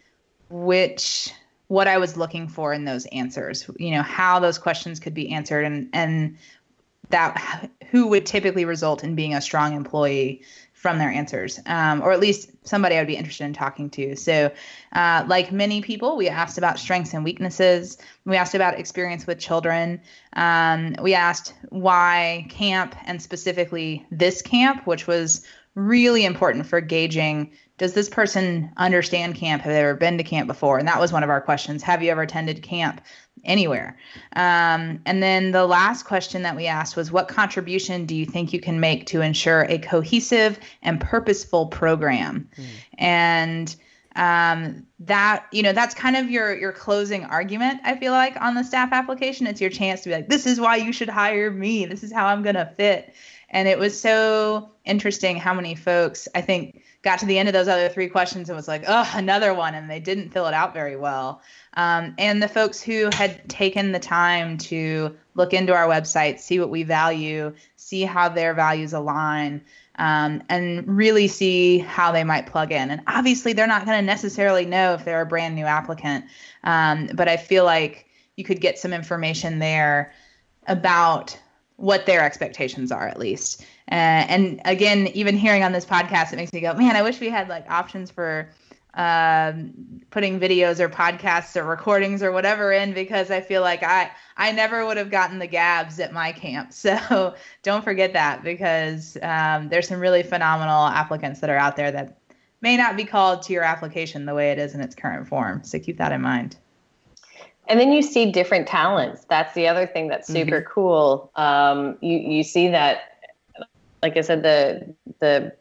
[0.49, 1.31] which
[1.73, 5.33] what I was looking for in those answers, you know, how those questions could be
[5.33, 6.37] answered and and
[7.09, 10.43] that who would typically result in being a strong employee
[10.75, 14.17] from their answers, um, or at least somebody I would be interested in talking to.
[14.17, 14.53] So,
[14.93, 17.97] uh, like many people, we asked about strengths and weaknesses.
[18.27, 20.03] We asked about experience with children.
[20.35, 25.43] Um, we asked why camp and specifically this camp, which was
[25.75, 29.63] really important for gauging does this person understand camp?
[29.63, 30.79] Have they ever been to camp before?
[30.79, 31.83] And that was one of our questions.
[31.83, 33.01] Have you ever attended camp
[33.45, 33.99] anywhere?
[34.37, 38.53] Um, and then the last question that we asked was what contribution do you think
[38.53, 42.49] you can make to ensure a cohesive and purposeful program?
[42.57, 42.65] Mm.
[42.99, 43.77] And
[44.15, 48.55] um, that you know that's kind of your your closing argument i feel like on
[48.55, 51.51] the staff application it's your chance to be like this is why you should hire
[51.51, 53.15] me this is how i'm going to fit
[53.51, 57.53] and it was so interesting how many folks i think got to the end of
[57.53, 59.75] those other three questions and was like, oh, another one.
[59.75, 61.43] And they didn't fill it out very well.
[61.75, 66.61] Um, and the folks who had taken the time to look into our website, see
[66.61, 69.63] what we value, see how their values align,
[69.97, 72.91] um, and really see how they might plug in.
[72.91, 76.25] And obviously, they're not going to necessarily know if they're a brand new applicant.
[76.63, 80.13] Um, but I feel like you could get some information there
[80.69, 81.37] about
[81.83, 83.63] what their expectations are, at least.
[83.91, 87.19] Uh, and again, even hearing on this podcast, it makes me go, man, I wish
[87.19, 88.51] we had like options for
[88.95, 94.13] um, putting videos or podcasts or recordings or whatever in because I feel like I
[94.37, 96.73] I never would have gotten the gabs at my camp.
[96.83, 101.91] So don't forget that because um, there's some really phenomenal applicants that are out there
[101.91, 102.17] that
[102.61, 105.65] may not be called to your application the way it is in its current form.
[105.65, 106.57] So keep that in mind.
[107.73, 109.25] And then you see different talents.
[109.31, 110.71] That's the other thing that's super mm-hmm.
[110.71, 111.33] cool.
[111.37, 113.13] Um, you you see that
[114.03, 115.57] like I said, the the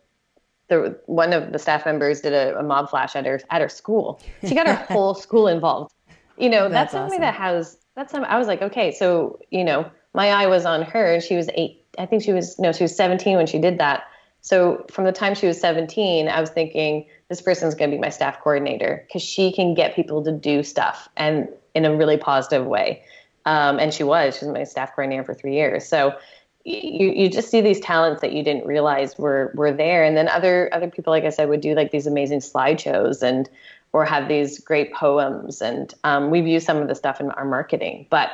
[0.67, 3.69] the one of the staff members did a, a mob flash at her at her
[3.69, 4.19] school.
[4.45, 5.93] She got her whole school involved.
[6.38, 7.21] You know, that's, that's something awesome.
[7.21, 10.82] that has that's something I was like, okay, so you know, my eye was on
[10.82, 11.86] her, and she was eight.
[11.97, 14.04] I think she was no, she was 17 when she did that.
[14.41, 18.02] So from the time she was 17, I was thinking this person's going to be
[18.02, 22.17] my staff coordinator because she can get people to do stuff and in a really
[22.17, 23.03] positive way.
[23.45, 24.38] Um, and she was.
[24.38, 25.88] She was my staff coordinator for three years.
[25.88, 26.15] So
[26.63, 30.27] you you just see these talents that you didn't realize were were there and then
[30.27, 33.49] other other people like i said would do like these amazing slideshows and
[33.93, 37.45] or have these great poems and um, we've used some of the stuff in our
[37.45, 38.31] marketing but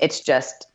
[0.00, 0.66] it's just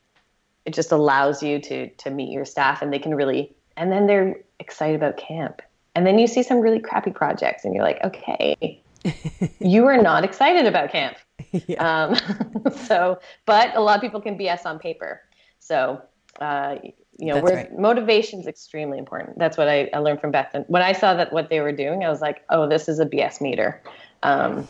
[0.66, 4.06] it just allows you to to meet your staff and they can really and then
[4.06, 5.62] they're excited about camp
[5.96, 8.80] and then you see some really crappy projects and you're like okay
[9.60, 11.18] you are not excited about camp
[11.68, 12.06] yeah.
[12.06, 15.22] um, so but a lot of people can bs on paper
[15.60, 16.02] so
[16.40, 16.76] uh,
[17.20, 17.78] you know, where right.
[17.78, 19.38] motivation is extremely important.
[19.38, 20.50] That's what I, I, learned from Beth.
[20.54, 23.00] And when I saw that what they were doing, I was like, oh, this is
[23.00, 23.82] a BS meter.
[24.24, 24.68] Um,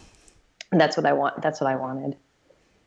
[0.71, 1.41] that's what I want.
[1.41, 2.17] That's what I wanted.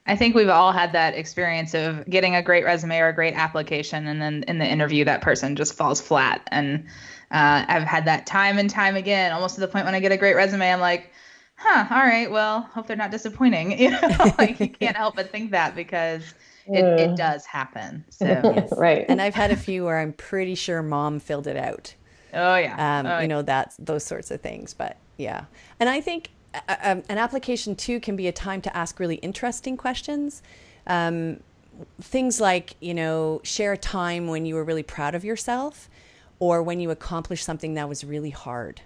[0.07, 3.35] I think we've all had that experience of getting a great resume or a great
[3.35, 6.47] application, and then in the interview, that person just falls flat.
[6.53, 6.85] And
[7.33, 10.13] uh, I've had that time and time again, almost to the point when I get
[10.13, 11.11] a great resume, I'm like,
[11.57, 13.79] huh, all right, well, hope they're not disappointing.
[13.87, 16.23] You know, like you can't help but think that because
[16.67, 17.17] it, it mm.
[17.17, 18.05] does happen.
[18.11, 18.73] So yes.
[18.77, 19.05] right.
[19.09, 21.95] And I've had a few where I'm pretty sure mom filled it out.
[22.33, 23.01] Oh yeah.
[23.01, 24.75] Um, oh, you know that's those sorts of things.
[24.75, 25.45] But yeah,
[25.79, 29.17] and I think uh, um, an application too can be a time to ask really
[29.17, 30.43] interesting questions.
[30.87, 31.41] Um,
[32.01, 35.89] things like you know share a time when you were really proud of yourself,
[36.39, 38.81] or when you accomplished something that was really hard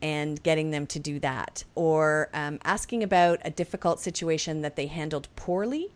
[0.00, 4.86] and getting them to do that, or um, asking about a difficult situation that they
[4.86, 5.88] handled poorly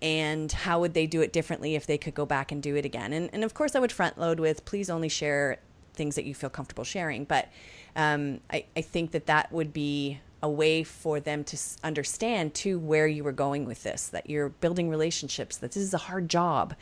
[0.00, 2.84] and how would they do it differently if they could go back and do it
[2.84, 3.12] again.
[3.12, 5.58] And, and of course, I would front load with please only share
[5.94, 7.24] things that you feel comfortable sharing.
[7.24, 7.48] But
[7.96, 12.78] um, I, I think that that would be a way for them to understand too
[12.78, 16.28] where you were going with this that you're building relationships that this is a hard
[16.28, 16.74] job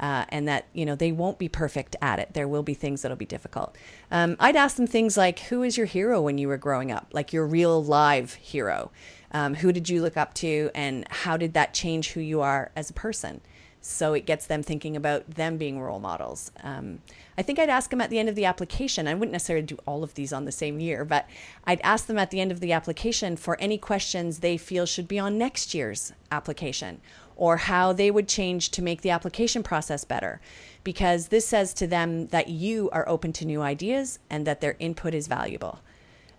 [0.00, 2.34] uh, and that you know they won't be perfect at it.
[2.34, 3.76] There will be things that'll be difficult.
[4.10, 7.08] Um, i'd ask them things like who is your hero when you were growing up?
[7.12, 8.90] Like your real live hero.
[9.32, 10.70] Um, who did you look up to?
[10.74, 13.40] And how did that change who you are as a person
[13.82, 16.52] so it gets them thinking about them being role models.
[16.62, 17.00] Um,
[17.36, 19.08] I think I'd ask them at the end of the application.
[19.08, 21.28] I wouldn't necessarily do all of these on the same year, but
[21.64, 25.08] I'd ask them at the end of the application for any questions they feel should
[25.08, 27.00] be on next year's application
[27.34, 30.40] or how they would change to make the application process better.
[30.84, 34.76] Because this says to them that you are open to new ideas and that their
[34.78, 35.80] input is valuable.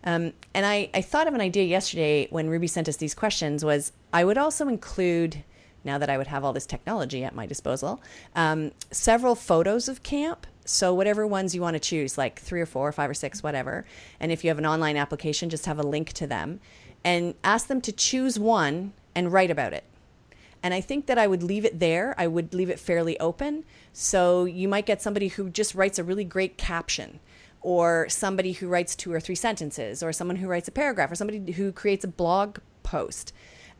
[0.05, 3.65] Um, and I, I thought of an idea yesterday when Ruby sent us these questions
[3.65, 5.43] was I would also include
[5.83, 8.01] now that I would have all this technology at my disposal,
[8.35, 10.47] um, several photos of camp.
[10.65, 13.43] So, whatever ones you want to choose, like three or four, or five or six,
[13.43, 13.85] whatever.
[14.19, 16.61] And if you have an online application, just have a link to them
[17.03, 19.83] and ask them to choose one and write about it.
[20.61, 22.15] And I think that I would leave it there.
[22.17, 23.65] I would leave it fairly open.
[23.91, 27.19] So, you might get somebody who just writes a really great caption
[27.63, 31.15] or somebody who writes two or three sentences, or someone who writes a paragraph, or
[31.15, 33.33] somebody who creates a blog post.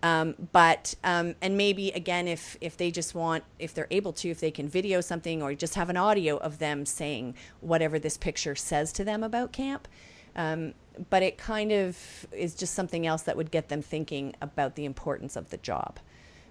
[0.04, 4.30] Um, but um, and maybe again, if if they just want, if they're able to,
[4.30, 8.18] if they can video something or just have an audio of them saying whatever this
[8.18, 9.88] picture says to them about camp.
[10.36, 10.74] Um,
[11.10, 14.84] but it kind of is just something else that would get them thinking about the
[14.84, 16.00] importance of the job.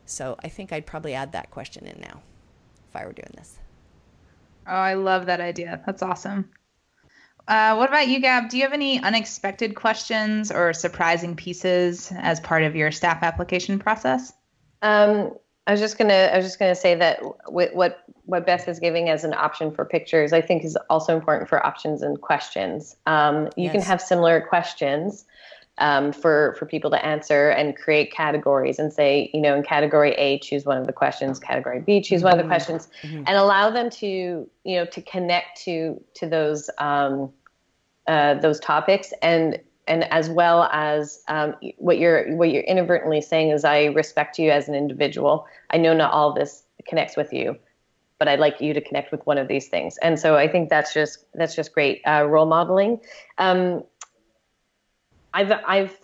[0.06, 2.22] So I think I'd probably add that question in now
[2.88, 3.58] if I were doing this.
[4.66, 5.82] Oh, I love that idea.
[5.84, 6.48] That's awesome.
[7.48, 8.48] Uh, what about you, Gab?
[8.48, 13.78] Do you have any unexpected questions or surprising pieces as part of your staff application
[13.78, 14.32] process?
[14.80, 15.32] Um,
[15.66, 19.08] I was just gonna I was just gonna say that what what Beth is giving
[19.08, 22.96] as an option for pictures, I think, is also important for options and questions.
[23.06, 23.72] Um, you yes.
[23.72, 25.24] can have similar questions
[25.82, 30.12] um, for for people to answer and create categories and say, you know, in category
[30.12, 31.38] A, choose one of the questions.
[31.38, 32.50] Category B, choose one of the mm-hmm.
[32.50, 33.24] questions, mm-hmm.
[33.26, 37.32] and allow them to, you know, to connect to to those um,
[38.06, 43.50] uh, those topics and and as well as um, what you're what you're inadvertently saying
[43.50, 45.46] is I respect you as an individual.
[45.70, 47.56] I know not all of this connects with you,
[48.20, 49.98] but I'd like you to connect with one of these things.
[49.98, 53.00] And so I think that's just that's just great uh, role modeling.
[53.38, 53.82] Um,
[55.34, 55.98] I've, I've,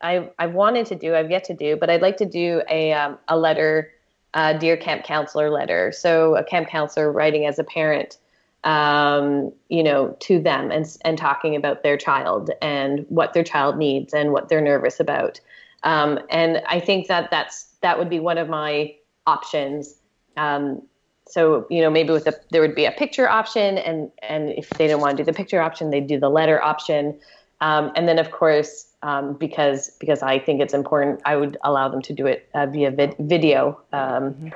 [0.00, 2.92] I've, I've, wanted to do, I've yet to do, but I'd like to do a,
[2.92, 3.90] um, a letter,
[4.34, 5.92] uh, dear camp counselor letter.
[5.92, 8.18] So a camp counselor writing as a parent,
[8.64, 13.78] um, you know, to them and, and talking about their child and what their child
[13.78, 15.40] needs and what they're nervous about.
[15.82, 18.94] Um, and I think that that's, that would be one of my
[19.26, 19.96] options.
[20.36, 20.82] Um,
[21.26, 24.68] so you know maybe with a there would be a picture option and and if
[24.70, 27.18] they didn't want to do the picture option they'd do the letter option
[27.64, 31.88] um, and then, of course, um, because because I think it's important, I would allow
[31.88, 34.48] them to do it uh, via vid- video um, mm-hmm.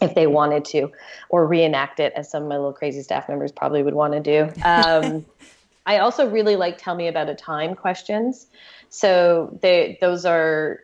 [0.00, 0.90] if they wanted to,
[1.28, 4.20] or reenact it, as some of my little crazy staff members probably would want to
[4.20, 4.50] do.
[4.64, 5.24] Um,
[5.86, 8.48] I also really like tell me about a time questions.
[8.88, 10.80] So they those are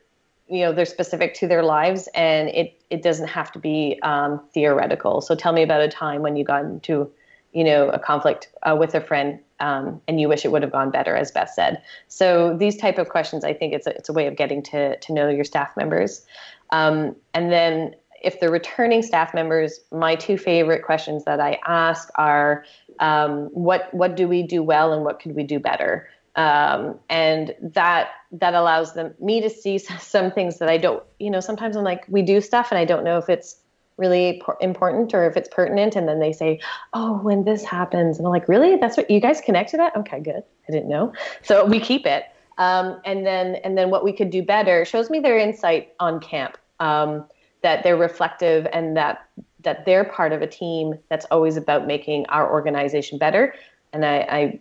[0.47, 4.41] you know they're specific to their lives and it it doesn't have to be um,
[4.55, 5.21] theoretical.
[5.21, 7.11] So tell me about a time when you got into
[7.55, 10.73] you know a conflict uh, with a friend um, and you wish it would have
[10.73, 11.81] gone better, as Beth said.
[12.09, 14.97] So these type of questions, I think it's a, it's a way of getting to
[14.99, 16.27] to know your staff members.
[16.71, 22.11] Um, and then if they're returning staff members, my two favorite questions that I ask
[22.17, 22.65] are,
[22.99, 26.09] um, what what do we do well and what could we do better?
[26.37, 31.03] Um, and that that allows them me to see some things that I don't.
[31.21, 33.57] You know, sometimes I'm like, we do stuff and I don't know if it's
[33.97, 36.61] really important or if it's pertinent and then they say
[36.95, 38.77] oh when this happens and i'm like really?
[38.77, 39.97] That's what you guys connect to that?
[39.97, 40.43] Okay good.
[40.69, 41.13] I didn't know.
[41.43, 42.25] So we keep it.
[42.59, 46.21] Um, and then and then what we could do better shows me their insight on
[46.21, 47.25] camp um,
[47.63, 49.29] that they're reflective and that
[49.61, 53.55] that they're part of a team that's always about making our organization better.
[53.93, 54.61] And i, I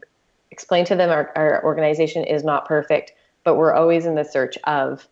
[0.52, 3.14] explain to them our, our organization is not perfect
[3.44, 5.08] but we're always in the search of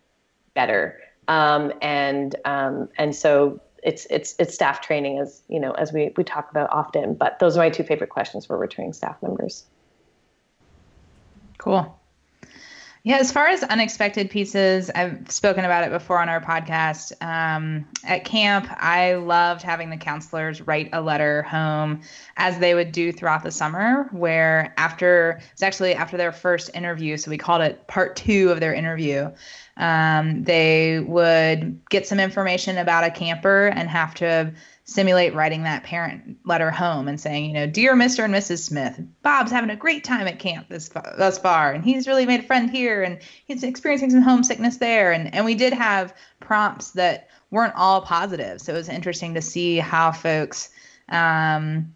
[0.54, 0.98] better.
[1.28, 6.12] Um, and um, and so it's it's it's staff training as you know as we
[6.16, 9.64] we talk about often but those are my two favorite questions for returning staff members.
[11.58, 11.98] Cool
[13.04, 17.12] yeah as far as unexpected pieces i've spoken about it before on our podcast.
[17.22, 22.00] Um, at camp i loved having the counselors write a letter home
[22.36, 27.16] as they would do throughout the summer where after it's actually after their first interview
[27.16, 29.30] so we called it part two of their interview.
[29.76, 34.52] Um, they would get some information about a camper and have to
[34.94, 38.24] simulate writing that parent letter home and saying, you know, dear Mr.
[38.24, 38.58] and Mrs.
[38.58, 42.40] Smith, Bob's having a great time at camp this thus far, and he's really made
[42.40, 46.92] a friend here, and he's experiencing some homesickness there, and and we did have prompts
[46.92, 50.70] that weren't all positive, so it was interesting to see how folks.
[51.08, 51.94] Um,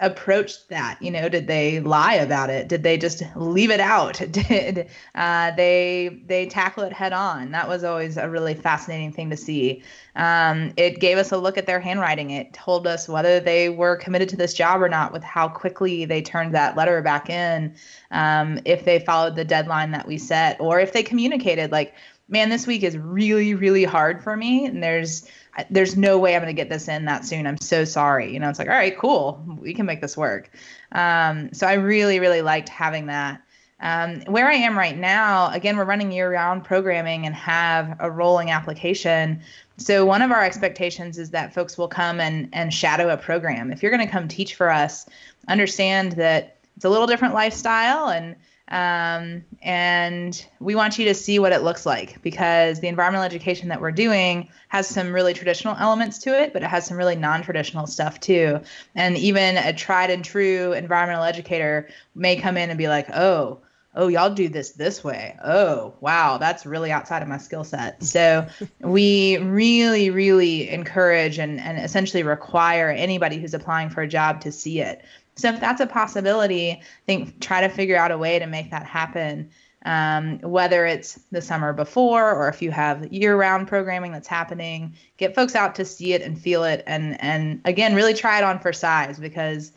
[0.00, 1.00] approached that?
[1.00, 2.68] You know, did they lie about it?
[2.68, 4.14] Did they just leave it out?
[4.30, 7.52] Did uh, they they tackle it head on?
[7.52, 9.82] That was always a really fascinating thing to see.
[10.16, 12.30] Um, it gave us a look at their handwriting.
[12.30, 16.04] It told us whether they were committed to this job or not, with how quickly
[16.04, 17.74] they turned that letter back in,
[18.10, 21.94] um, if they followed the deadline that we set, or if they communicated like,
[22.32, 25.28] "Man, this week is really really hard for me," and there's
[25.70, 27.46] there's no way I'm going to get this in that soon.
[27.46, 28.32] I'm so sorry.
[28.32, 29.44] You know, it's like, all right, cool.
[29.60, 30.50] We can make this work.
[30.92, 33.42] Um, so I really, really liked having that.
[33.80, 38.10] Um, where I am right now, again, we're running year round programming and have a
[38.10, 39.42] rolling application.
[39.76, 43.72] So one of our expectations is that folks will come and, and shadow a program.
[43.72, 45.06] If you're going to come teach for us,
[45.48, 48.36] understand that it's a little different lifestyle and
[48.72, 53.68] um, and we want you to see what it looks like because the environmental education
[53.68, 57.14] that we're doing has some really traditional elements to it, but it has some really
[57.14, 58.60] non traditional stuff too.
[58.94, 63.60] And even a tried and true environmental educator may come in and be like, oh,
[63.94, 65.36] oh y'all do this this way.
[65.44, 68.02] Oh wow that's really outside of my skill set.
[68.02, 68.46] So
[68.80, 74.50] we really really encourage and, and essentially require anybody who's applying for a job to
[74.50, 75.04] see it
[75.34, 78.70] so if that's a possibility, I think try to figure out a way to make
[78.70, 79.50] that happen.
[79.84, 85.34] Um, whether it's the summer before or if you have year-round programming that's happening, get
[85.34, 88.60] folks out to see it and feel it, and and again, really try it on
[88.60, 89.72] for size because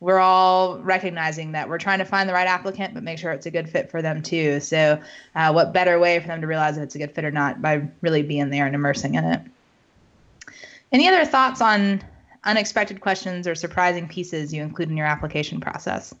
[0.00, 3.46] we're all recognizing that we're trying to find the right applicant, but make sure it's
[3.46, 4.60] a good fit for them too.
[4.60, 5.00] So,
[5.34, 7.60] uh, what better way for them to realize if it's a good fit or not
[7.60, 9.40] by really being there and immersing in it?
[10.92, 12.00] Any other thoughts on
[12.44, 16.14] unexpected questions or surprising pieces you include in your application process?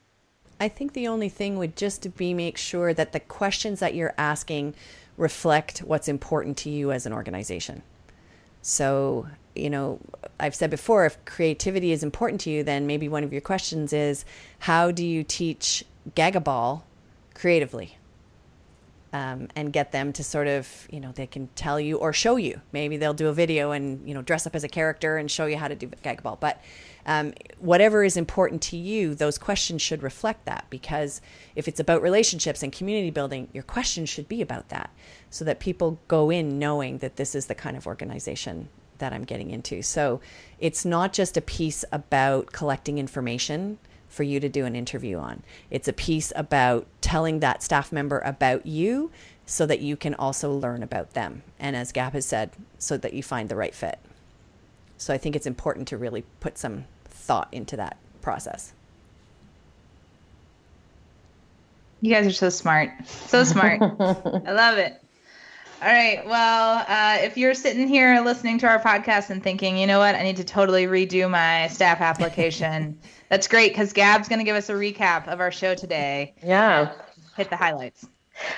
[0.60, 4.14] I think the only thing would just be make sure that the questions that you're
[4.18, 4.74] asking
[5.16, 7.82] reflect what's important to you as an organization.
[8.62, 10.00] So, you know,
[10.40, 13.92] I've said before, if creativity is important to you, then maybe one of your questions
[13.92, 14.24] is
[14.60, 15.84] how do you teach
[16.16, 16.82] Gagaball
[17.34, 17.97] creatively?
[19.12, 22.36] Um, and get them to sort of, you know, they can tell you or show
[22.36, 22.60] you.
[22.72, 25.46] Maybe they'll do a video and, you know, dress up as a character and show
[25.46, 26.38] you how to do Gagaball.
[26.38, 26.62] But
[27.06, 31.22] um, whatever is important to you, those questions should reflect that because
[31.56, 34.90] if it's about relationships and community building, your questions should be about that
[35.30, 39.24] so that people go in knowing that this is the kind of organization that I'm
[39.24, 39.80] getting into.
[39.82, 40.20] So
[40.58, 43.78] it's not just a piece about collecting information
[44.08, 45.42] for you to do an interview on.
[45.70, 49.10] It's a piece about telling that staff member about you
[49.46, 51.42] so that you can also learn about them.
[51.58, 53.98] And as Gab has said, so that you find the right fit.
[54.96, 58.72] So I think it's important to really put some thought into that process.
[62.00, 62.90] You guys are so smart.
[63.06, 63.80] So smart.
[64.00, 65.02] I love it.
[65.80, 66.26] All right.
[66.26, 70.16] Well, uh, if you're sitting here listening to our podcast and thinking, you know what,
[70.16, 72.98] I need to totally redo my staff application,
[73.28, 76.34] that's great because Gab's going to give us a recap of our show today.
[76.42, 76.92] Yeah.
[77.36, 78.08] Hit the highlights.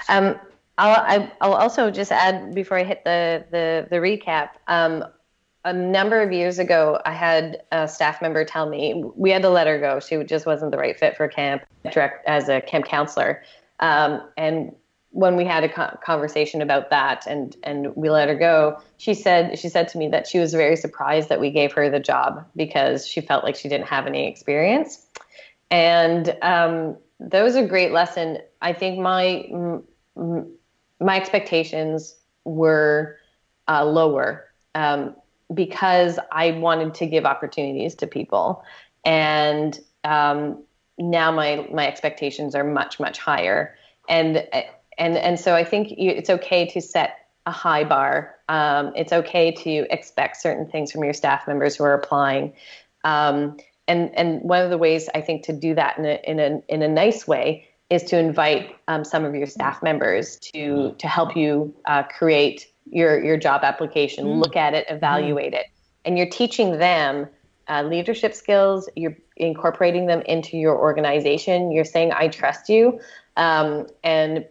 [0.08, 0.40] Um,
[0.78, 4.50] I'll, I, I'll also just add before I hit the the, the recap.
[4.66, 5.04] Um,
[5.66, 9.50] a number of years ago, I had a staff member tell me we had to
[9.50, 10.00] let her go.
[10.00, 13.42] She just wasn't the right fit for camp direct as a camp counselor.
[13.80, 14.74] Um, and
[15.12, 19.58] when we had a conversation about that and and we let her go she said
[19.58, 22.46] she said to me that she was very surprised that we gave her the job
[22.54, 25.06] because she felt like she didn't have any experience.
[25.70, 28.38] And um, that was a great lesson.
[28.61, 29.48] I think my
[31.00, 33.16] my expectations were
[33.68, 34.44] uh, lower
[34.74, 35.16] um,
[35.54, 38.62] because i wanted to give opportunities to people.
[39.04, 40.62] And um,
[40.98, 43.74] now my my expectations are much much higher.
[44.08, 44.46] And
[45.01, 48.36] and and so I think you, it's okay to set a high bar.
[48.48, 52.53] Um, it's okay to expect certain things from your staff members who are applying.
[53.03, 53.57] Um,
[53.88, 56.62] and and one of the ways I think to do that in a in a
[56.68, 61.09] in a nice way is to invite um, some of your staff members to to
[61.09, 64.38] help you uh, create your your job application, mm.
[64.38, 65.61] look at it, evaluate mm.
[65.61, 65.66] it,
[66.05, 67.26] and you're teaching them
[67.68, 68.88] uh, leadership skills.
[68.96, 71.72] You're incorporating them into your organization.
[71.72, 73.01] You're saying, "I trust you,"
[73.36, 74.44] um, and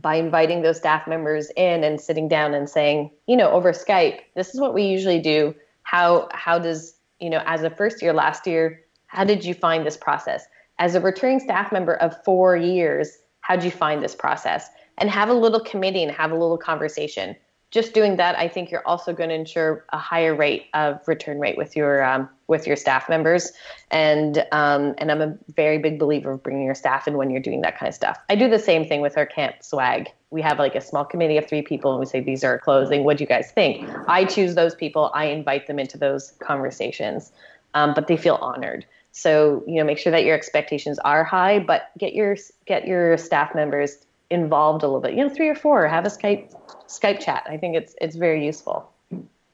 [0.00, 4.20] by inviting those staff members in and sitting down and saying, you know, over Skype,
[4.34, 5.54] this is what we usually do.
[5.82, 9.84] How how does you know, as a first year last year, how did you find
[9.84, 10.44] this process?
[10.78, 14.70] As a returning staff member of four years, how did you find this process?
[15.00, 17.34] and have a little committee and have a little conversation
[17.70, 21.38] just doing that, I think you're also going to ensure a higher rate of return
[21.38, 23.52] rate with your um, with your staff members.
[23.92, 27.40] And um, and I'm a very big believer of bringing your staff in when you're
[27.40, 28.18] doing that kind of stuff.
[28.28, 30.08] I do the same thing with our camp swag.
[30.30, 33.04] We have like a small committee of three people, and we say these are closing.
[33.04, 33.88] What do you guys think?
[34.08, 35.12] I choose those people.
[35.14, 37.30] I invite them into those conversations,
[37.74, 38.84] um, but they feel honored.
[39.12, 43.16] So you know, make sure that your expectations are high, but get your get your
[43.16, 43.98] staff members
[44.30, 45.14] involved a little bit.
[45.14, 45.86] You know, three or four.
[45.86, 46.54] Have a Skype
[46.86, 47.44] Skype chat.
[47.48, 48.90] I think it's it's very useful.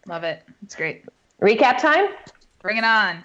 [0.07, 0.43] Love it.
[0.63, 1.05] It's great.
[1.43, 2.09] Recap time.
[2.61, 3.23] Bring it on.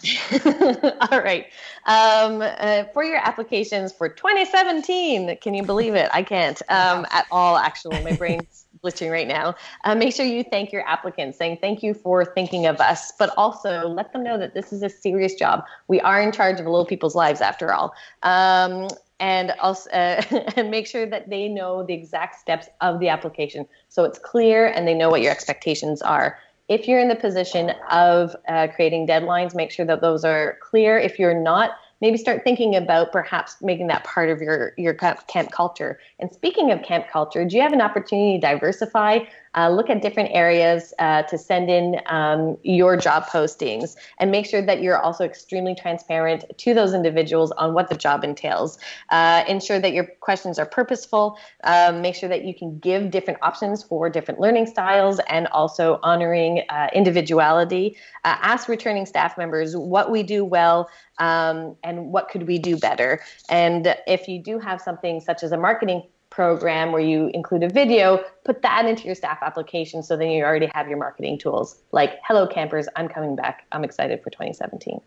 [1.12, 1.47] All right.
[1.86, 6.10] Um, uh, for your applications for 2017, can you believe it?
[6.14, 8.04] I can't um, at all, actually.
[8.04, 9.56] My brain's glitching right now.
[9.84, 13.34] Uh, make sure you thank your applicants, saying thank you for thinking of us, but
[13.36, 15.64] also let them know that this is a serious job.
[15.88, 17.95] We are in charge of a little people's lives, after all.
[18.22, 18.89] Um,
[19.22, 20.22] and also uh,
[20.57, 23.65] and make sure that they know the exact steps of the application.
[23.88, 26.38] So it's clear and they know what your expectations are.
[26.67, 30.97] If you're in the position of uh, creating deadlines make sure that those are clear.
[30.97, 35.51] If you're not maybe start thinking about perhaps making that part of your your camp
[35.51, 35.99] culture.
[36.19, 39.19] And speaking of camp culture do you have an opportunity to diversify
[39.56, 44.45] uh, look at different areas uh, to send in um, your job postings and make
[44.45, 48.78] sure that you're also extremely transparent to those individuals on what the job entails.
[49.10, 51.38] Uh, ensure that your questions are purposeful.
[51.64, 55.99] Um, make sure that you can give different options for different learning styles and also
[56.04, 57.97] honoring uh, individuality.
[58.24, 62.78] Uh, ask returning staff members what we do well um, and what could we do
[62.78, 63.22] better.
[63.49, 67.70] And if you do have something such as a marketing program where you include a
[67.70, 71.78] video, put that into your staff application so then you already have your marketing tools
[71.92, 73.68] like, hello, campers, I'm coming back.
[73.72, 75.00] I'm excited for 2017.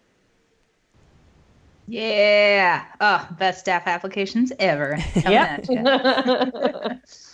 [1.88, 2.84] Yeah.
[3.00, 4.98] Oh, best staff applications ever.
[5.16, 5.58] Yeah.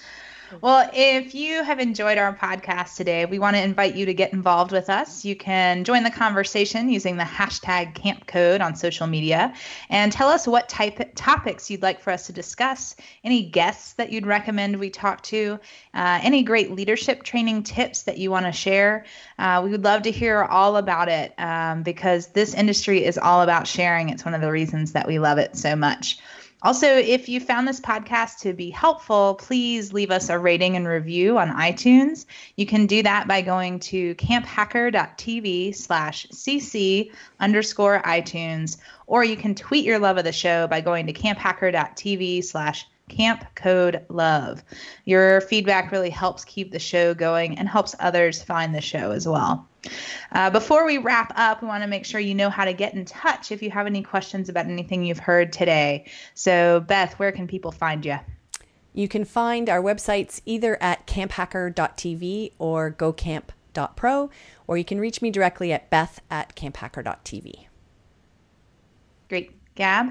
[0.61, 4.32] Well, if you have enjoyed our podcast today, we want to invite you to get
[4.32, 5.24] involved with us.
[5.24, 9.55] You can join the conversation using the hashtag camp code on social media
[9.88, 14.11] and tell us what type topics you'd like for us to discuss, any guests that
[14.12, 15.59] you'd recommend we talk to,
[15.94, 19.07] uh, any great leadership training tips that you want to share.
[19.38, 23.42] Uh, we would love to hear all about it um, because this industry is all
[23.42, 24.09] about sharing.
[24.09, 26.18] It's one of the reasons that we love it so much.
[26.62, 30.86] Also, if you found this podcast to be helpful, please leave us a rating and
[30.86, 32.26] review on iTunes.
[32.56, 39.54] You can do that by going to camphacker.tv slash cc underscore iTunes, or you can
[39.54, 44.62] tweet your love of the show by going to camphacker.tv slash Camp Code Love.
[45.04, 49.26] Your feedback really helps keep the show going and helps others find the show as
[49.26, 49.66] well.
[50.32, 52.94] Uh, before we wrap up, we want to make sure you know how to get
[52.94, 56.06] in touch if you have any questions about anything you've heard today.
[56.34, 58.18] So, Beth, where can people find you?
[58.92, 64.30] You can find our websites either at camphacker.tv or gocamp.pro,
[64.66, 67.66] or you can reach me directly at beth at camphacker.tv.
[69.28, 69.52] Great.
[69.76, 70.08] Gab?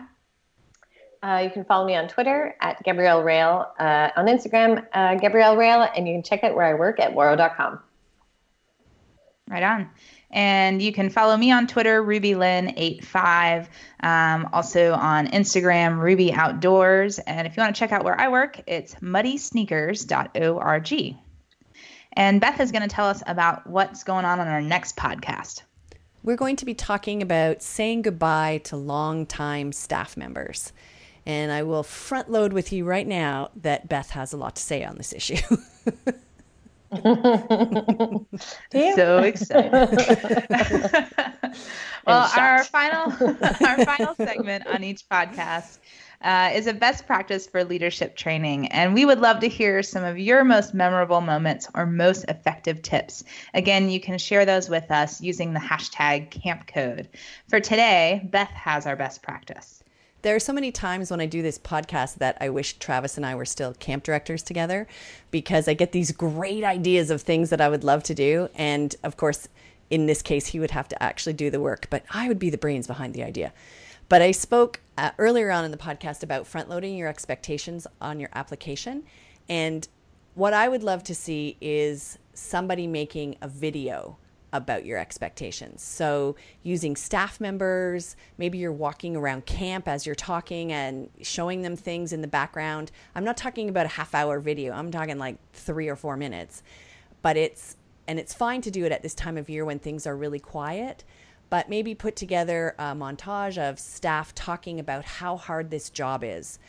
[1.22, 5.58] Uh, you can follow me on Twitter at Gabrielle Rail, uh, on Instagram, uh, Gabrielle
[5.58, 7.80] Rail, and you can check out where I work at Waro.com.
[9.50, 9.90] Right on.
[10.32, 13.68] And you can follow me on Twitter, RubyLynn85.
[14.02, 17.18] Um, also on Instagram, Ruby Outdoors.
[17.20, 21.16] And if you want to check out where I work, it's muddysneakers.org.
[22.14, 25.64] And Beth is going to tell us about what's going on on our next podcast.
[26.22, 30.74] We're going to be talking about saying goodbye to longtime staff members.
[31.26, 34.62] And I will front load with you right now that Beth has a lot to
[34.62, 35.38] say on this issue.
[38.96, 39.72] so excited.
[42.08, 43.14] well, our final
[43.64, 45.78] our final segment on each podcast
[46.22, 50.04] uh, is a best practice for leadership training, and we would love to hear some
[50.04, 53.24] of your most memorable moments or most effective tips.
[53.54, 57.08] Again, you can share those with us using the hashtag CampCode.
[57.50, 59.79] For today, Beth has our best practice.
[60.22, 63.26] There are so many times when I do this podcast that I wish Travis and
[63.26, 64.86] I were still camp directors together
[65.32, 68.50] because I get these great ideas of things that I would love to do.
[68.54, 69.48] And of course,
[69.90, 72.50] in this case, he would have to actually do the work, but I would be
[72.50, 73.54] the brains behind the idea.
[74.10, 78.20] But I spoke uh, earlier on in the podcast about front loading your expectations on
[78.20, 79.04] your application.
[79.48, 79.88] And
[80.36, 84.18] what I would love to see is somebody making a video
[84.52, 85.82] about your expectations.
[85.82, 91.76] So, using staff members, maybe you're walking around camp as you're talking and showing them
[91.76, 92.92] things in the background.
[93.16, 96.64] I'm not talking about a half hour video, I'm talking like three or four minutes.
[97.22, 97.76] But it's,
[98.08, 100.40] and it's fine to do it at this time of year when things are really
[100.40, 101.04] quiet.
[101.50, 106.60] But maybe put together a montage of staff talking about how hard this job is.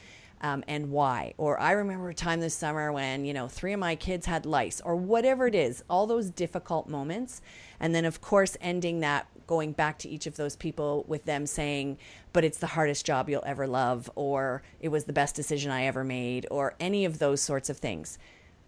[0.40, 1.34] Um, and why.
[1.38, 4.46] Or I remember a time this summer when, you know, three of my kids had
[4.46, 7.42] lice, or whatever it is, all those difficult moments.
[7.78, 11.44] And then, of course, ending that, going back to each of those people with them
[11.44, 11.98] saying,
[12.32, 15.86] but it's the hardest job you'll ever love, or it was the best decision I
[15.86, 18.18] ever made, or any of those sorts of things.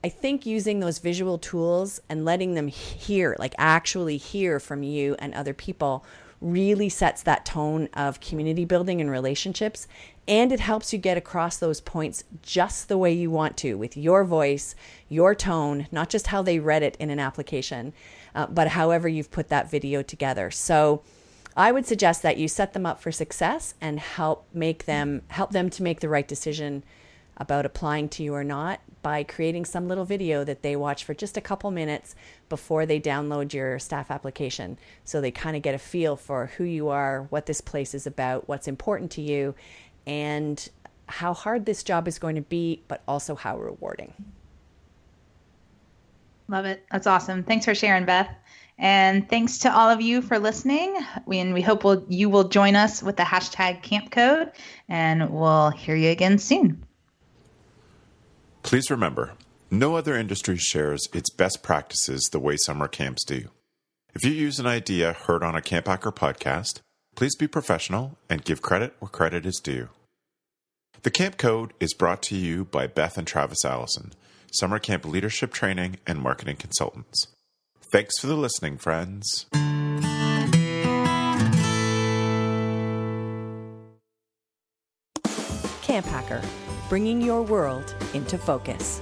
[0.05, 5.15] I think using those visual tools and letting them hear, like actually hear from you
[5.21, 6.05] and other people,
[6.41, 9.87] really sets that tone of community building and relationships.
[10.29, 13.97] And it helps you get across those points just the way you want to, with
[13.97, 14.75] your voice,
[15.09, 17.93] your tone, not just how they read it in an application,
[18.35, 20.51] uh, but however you've put that video together.
[20.51, 21.03] So
[21.57, 25.51] I would suggest that you set them up for success and help make them help
[25.51, 26.85] them to make the right decision
[27.37, 31.13] about applying to you or not by creating some little video that they watch for
[31.13, 32.15] just a couple minutes
[32.49, 34.79] before they download your staff application.
[35.05, 38.07] So they kind of get a feel for who you are, what this place is
[38.07, 39.55] about, what's important to you,
[40.07, 40.69] and
[41.07, 44.13] how hard this job is going to be, but also how rewarding.
[46.49, 46.85] Love it.
[46.91, 47.43] That's awesome.
[47.43, 48.29] Thanks for sharing, Beth.
[48.79, 50.99] And thanks to all of you for listening.
[51.27, 54.51] We, and we hope we'll, you will join us with the hashtag Camp Code,
[54.89, 56.85] and we'll hear you again soon.
[58.63, 59.33] Please remember,
[59.71, 63.49] no other industry shares its best practices the way summer camps do.
[64.15, 66.81] If you use an idea heard on a Camp Hacker podcast,
[67.15, 69.89] please be professional and give credit where credit is due.
[71.03, 74.13] The Camp Code is brought to you by Beth and Travis Allison,
[74.53, 77.27] summer camp leadership training and marketing consultants.
[77.81, 79.47] Thanks for the listening, friends.
[85.83, 86.43] Camp Hacker
[86.89, 89.01] bringing your world into focus.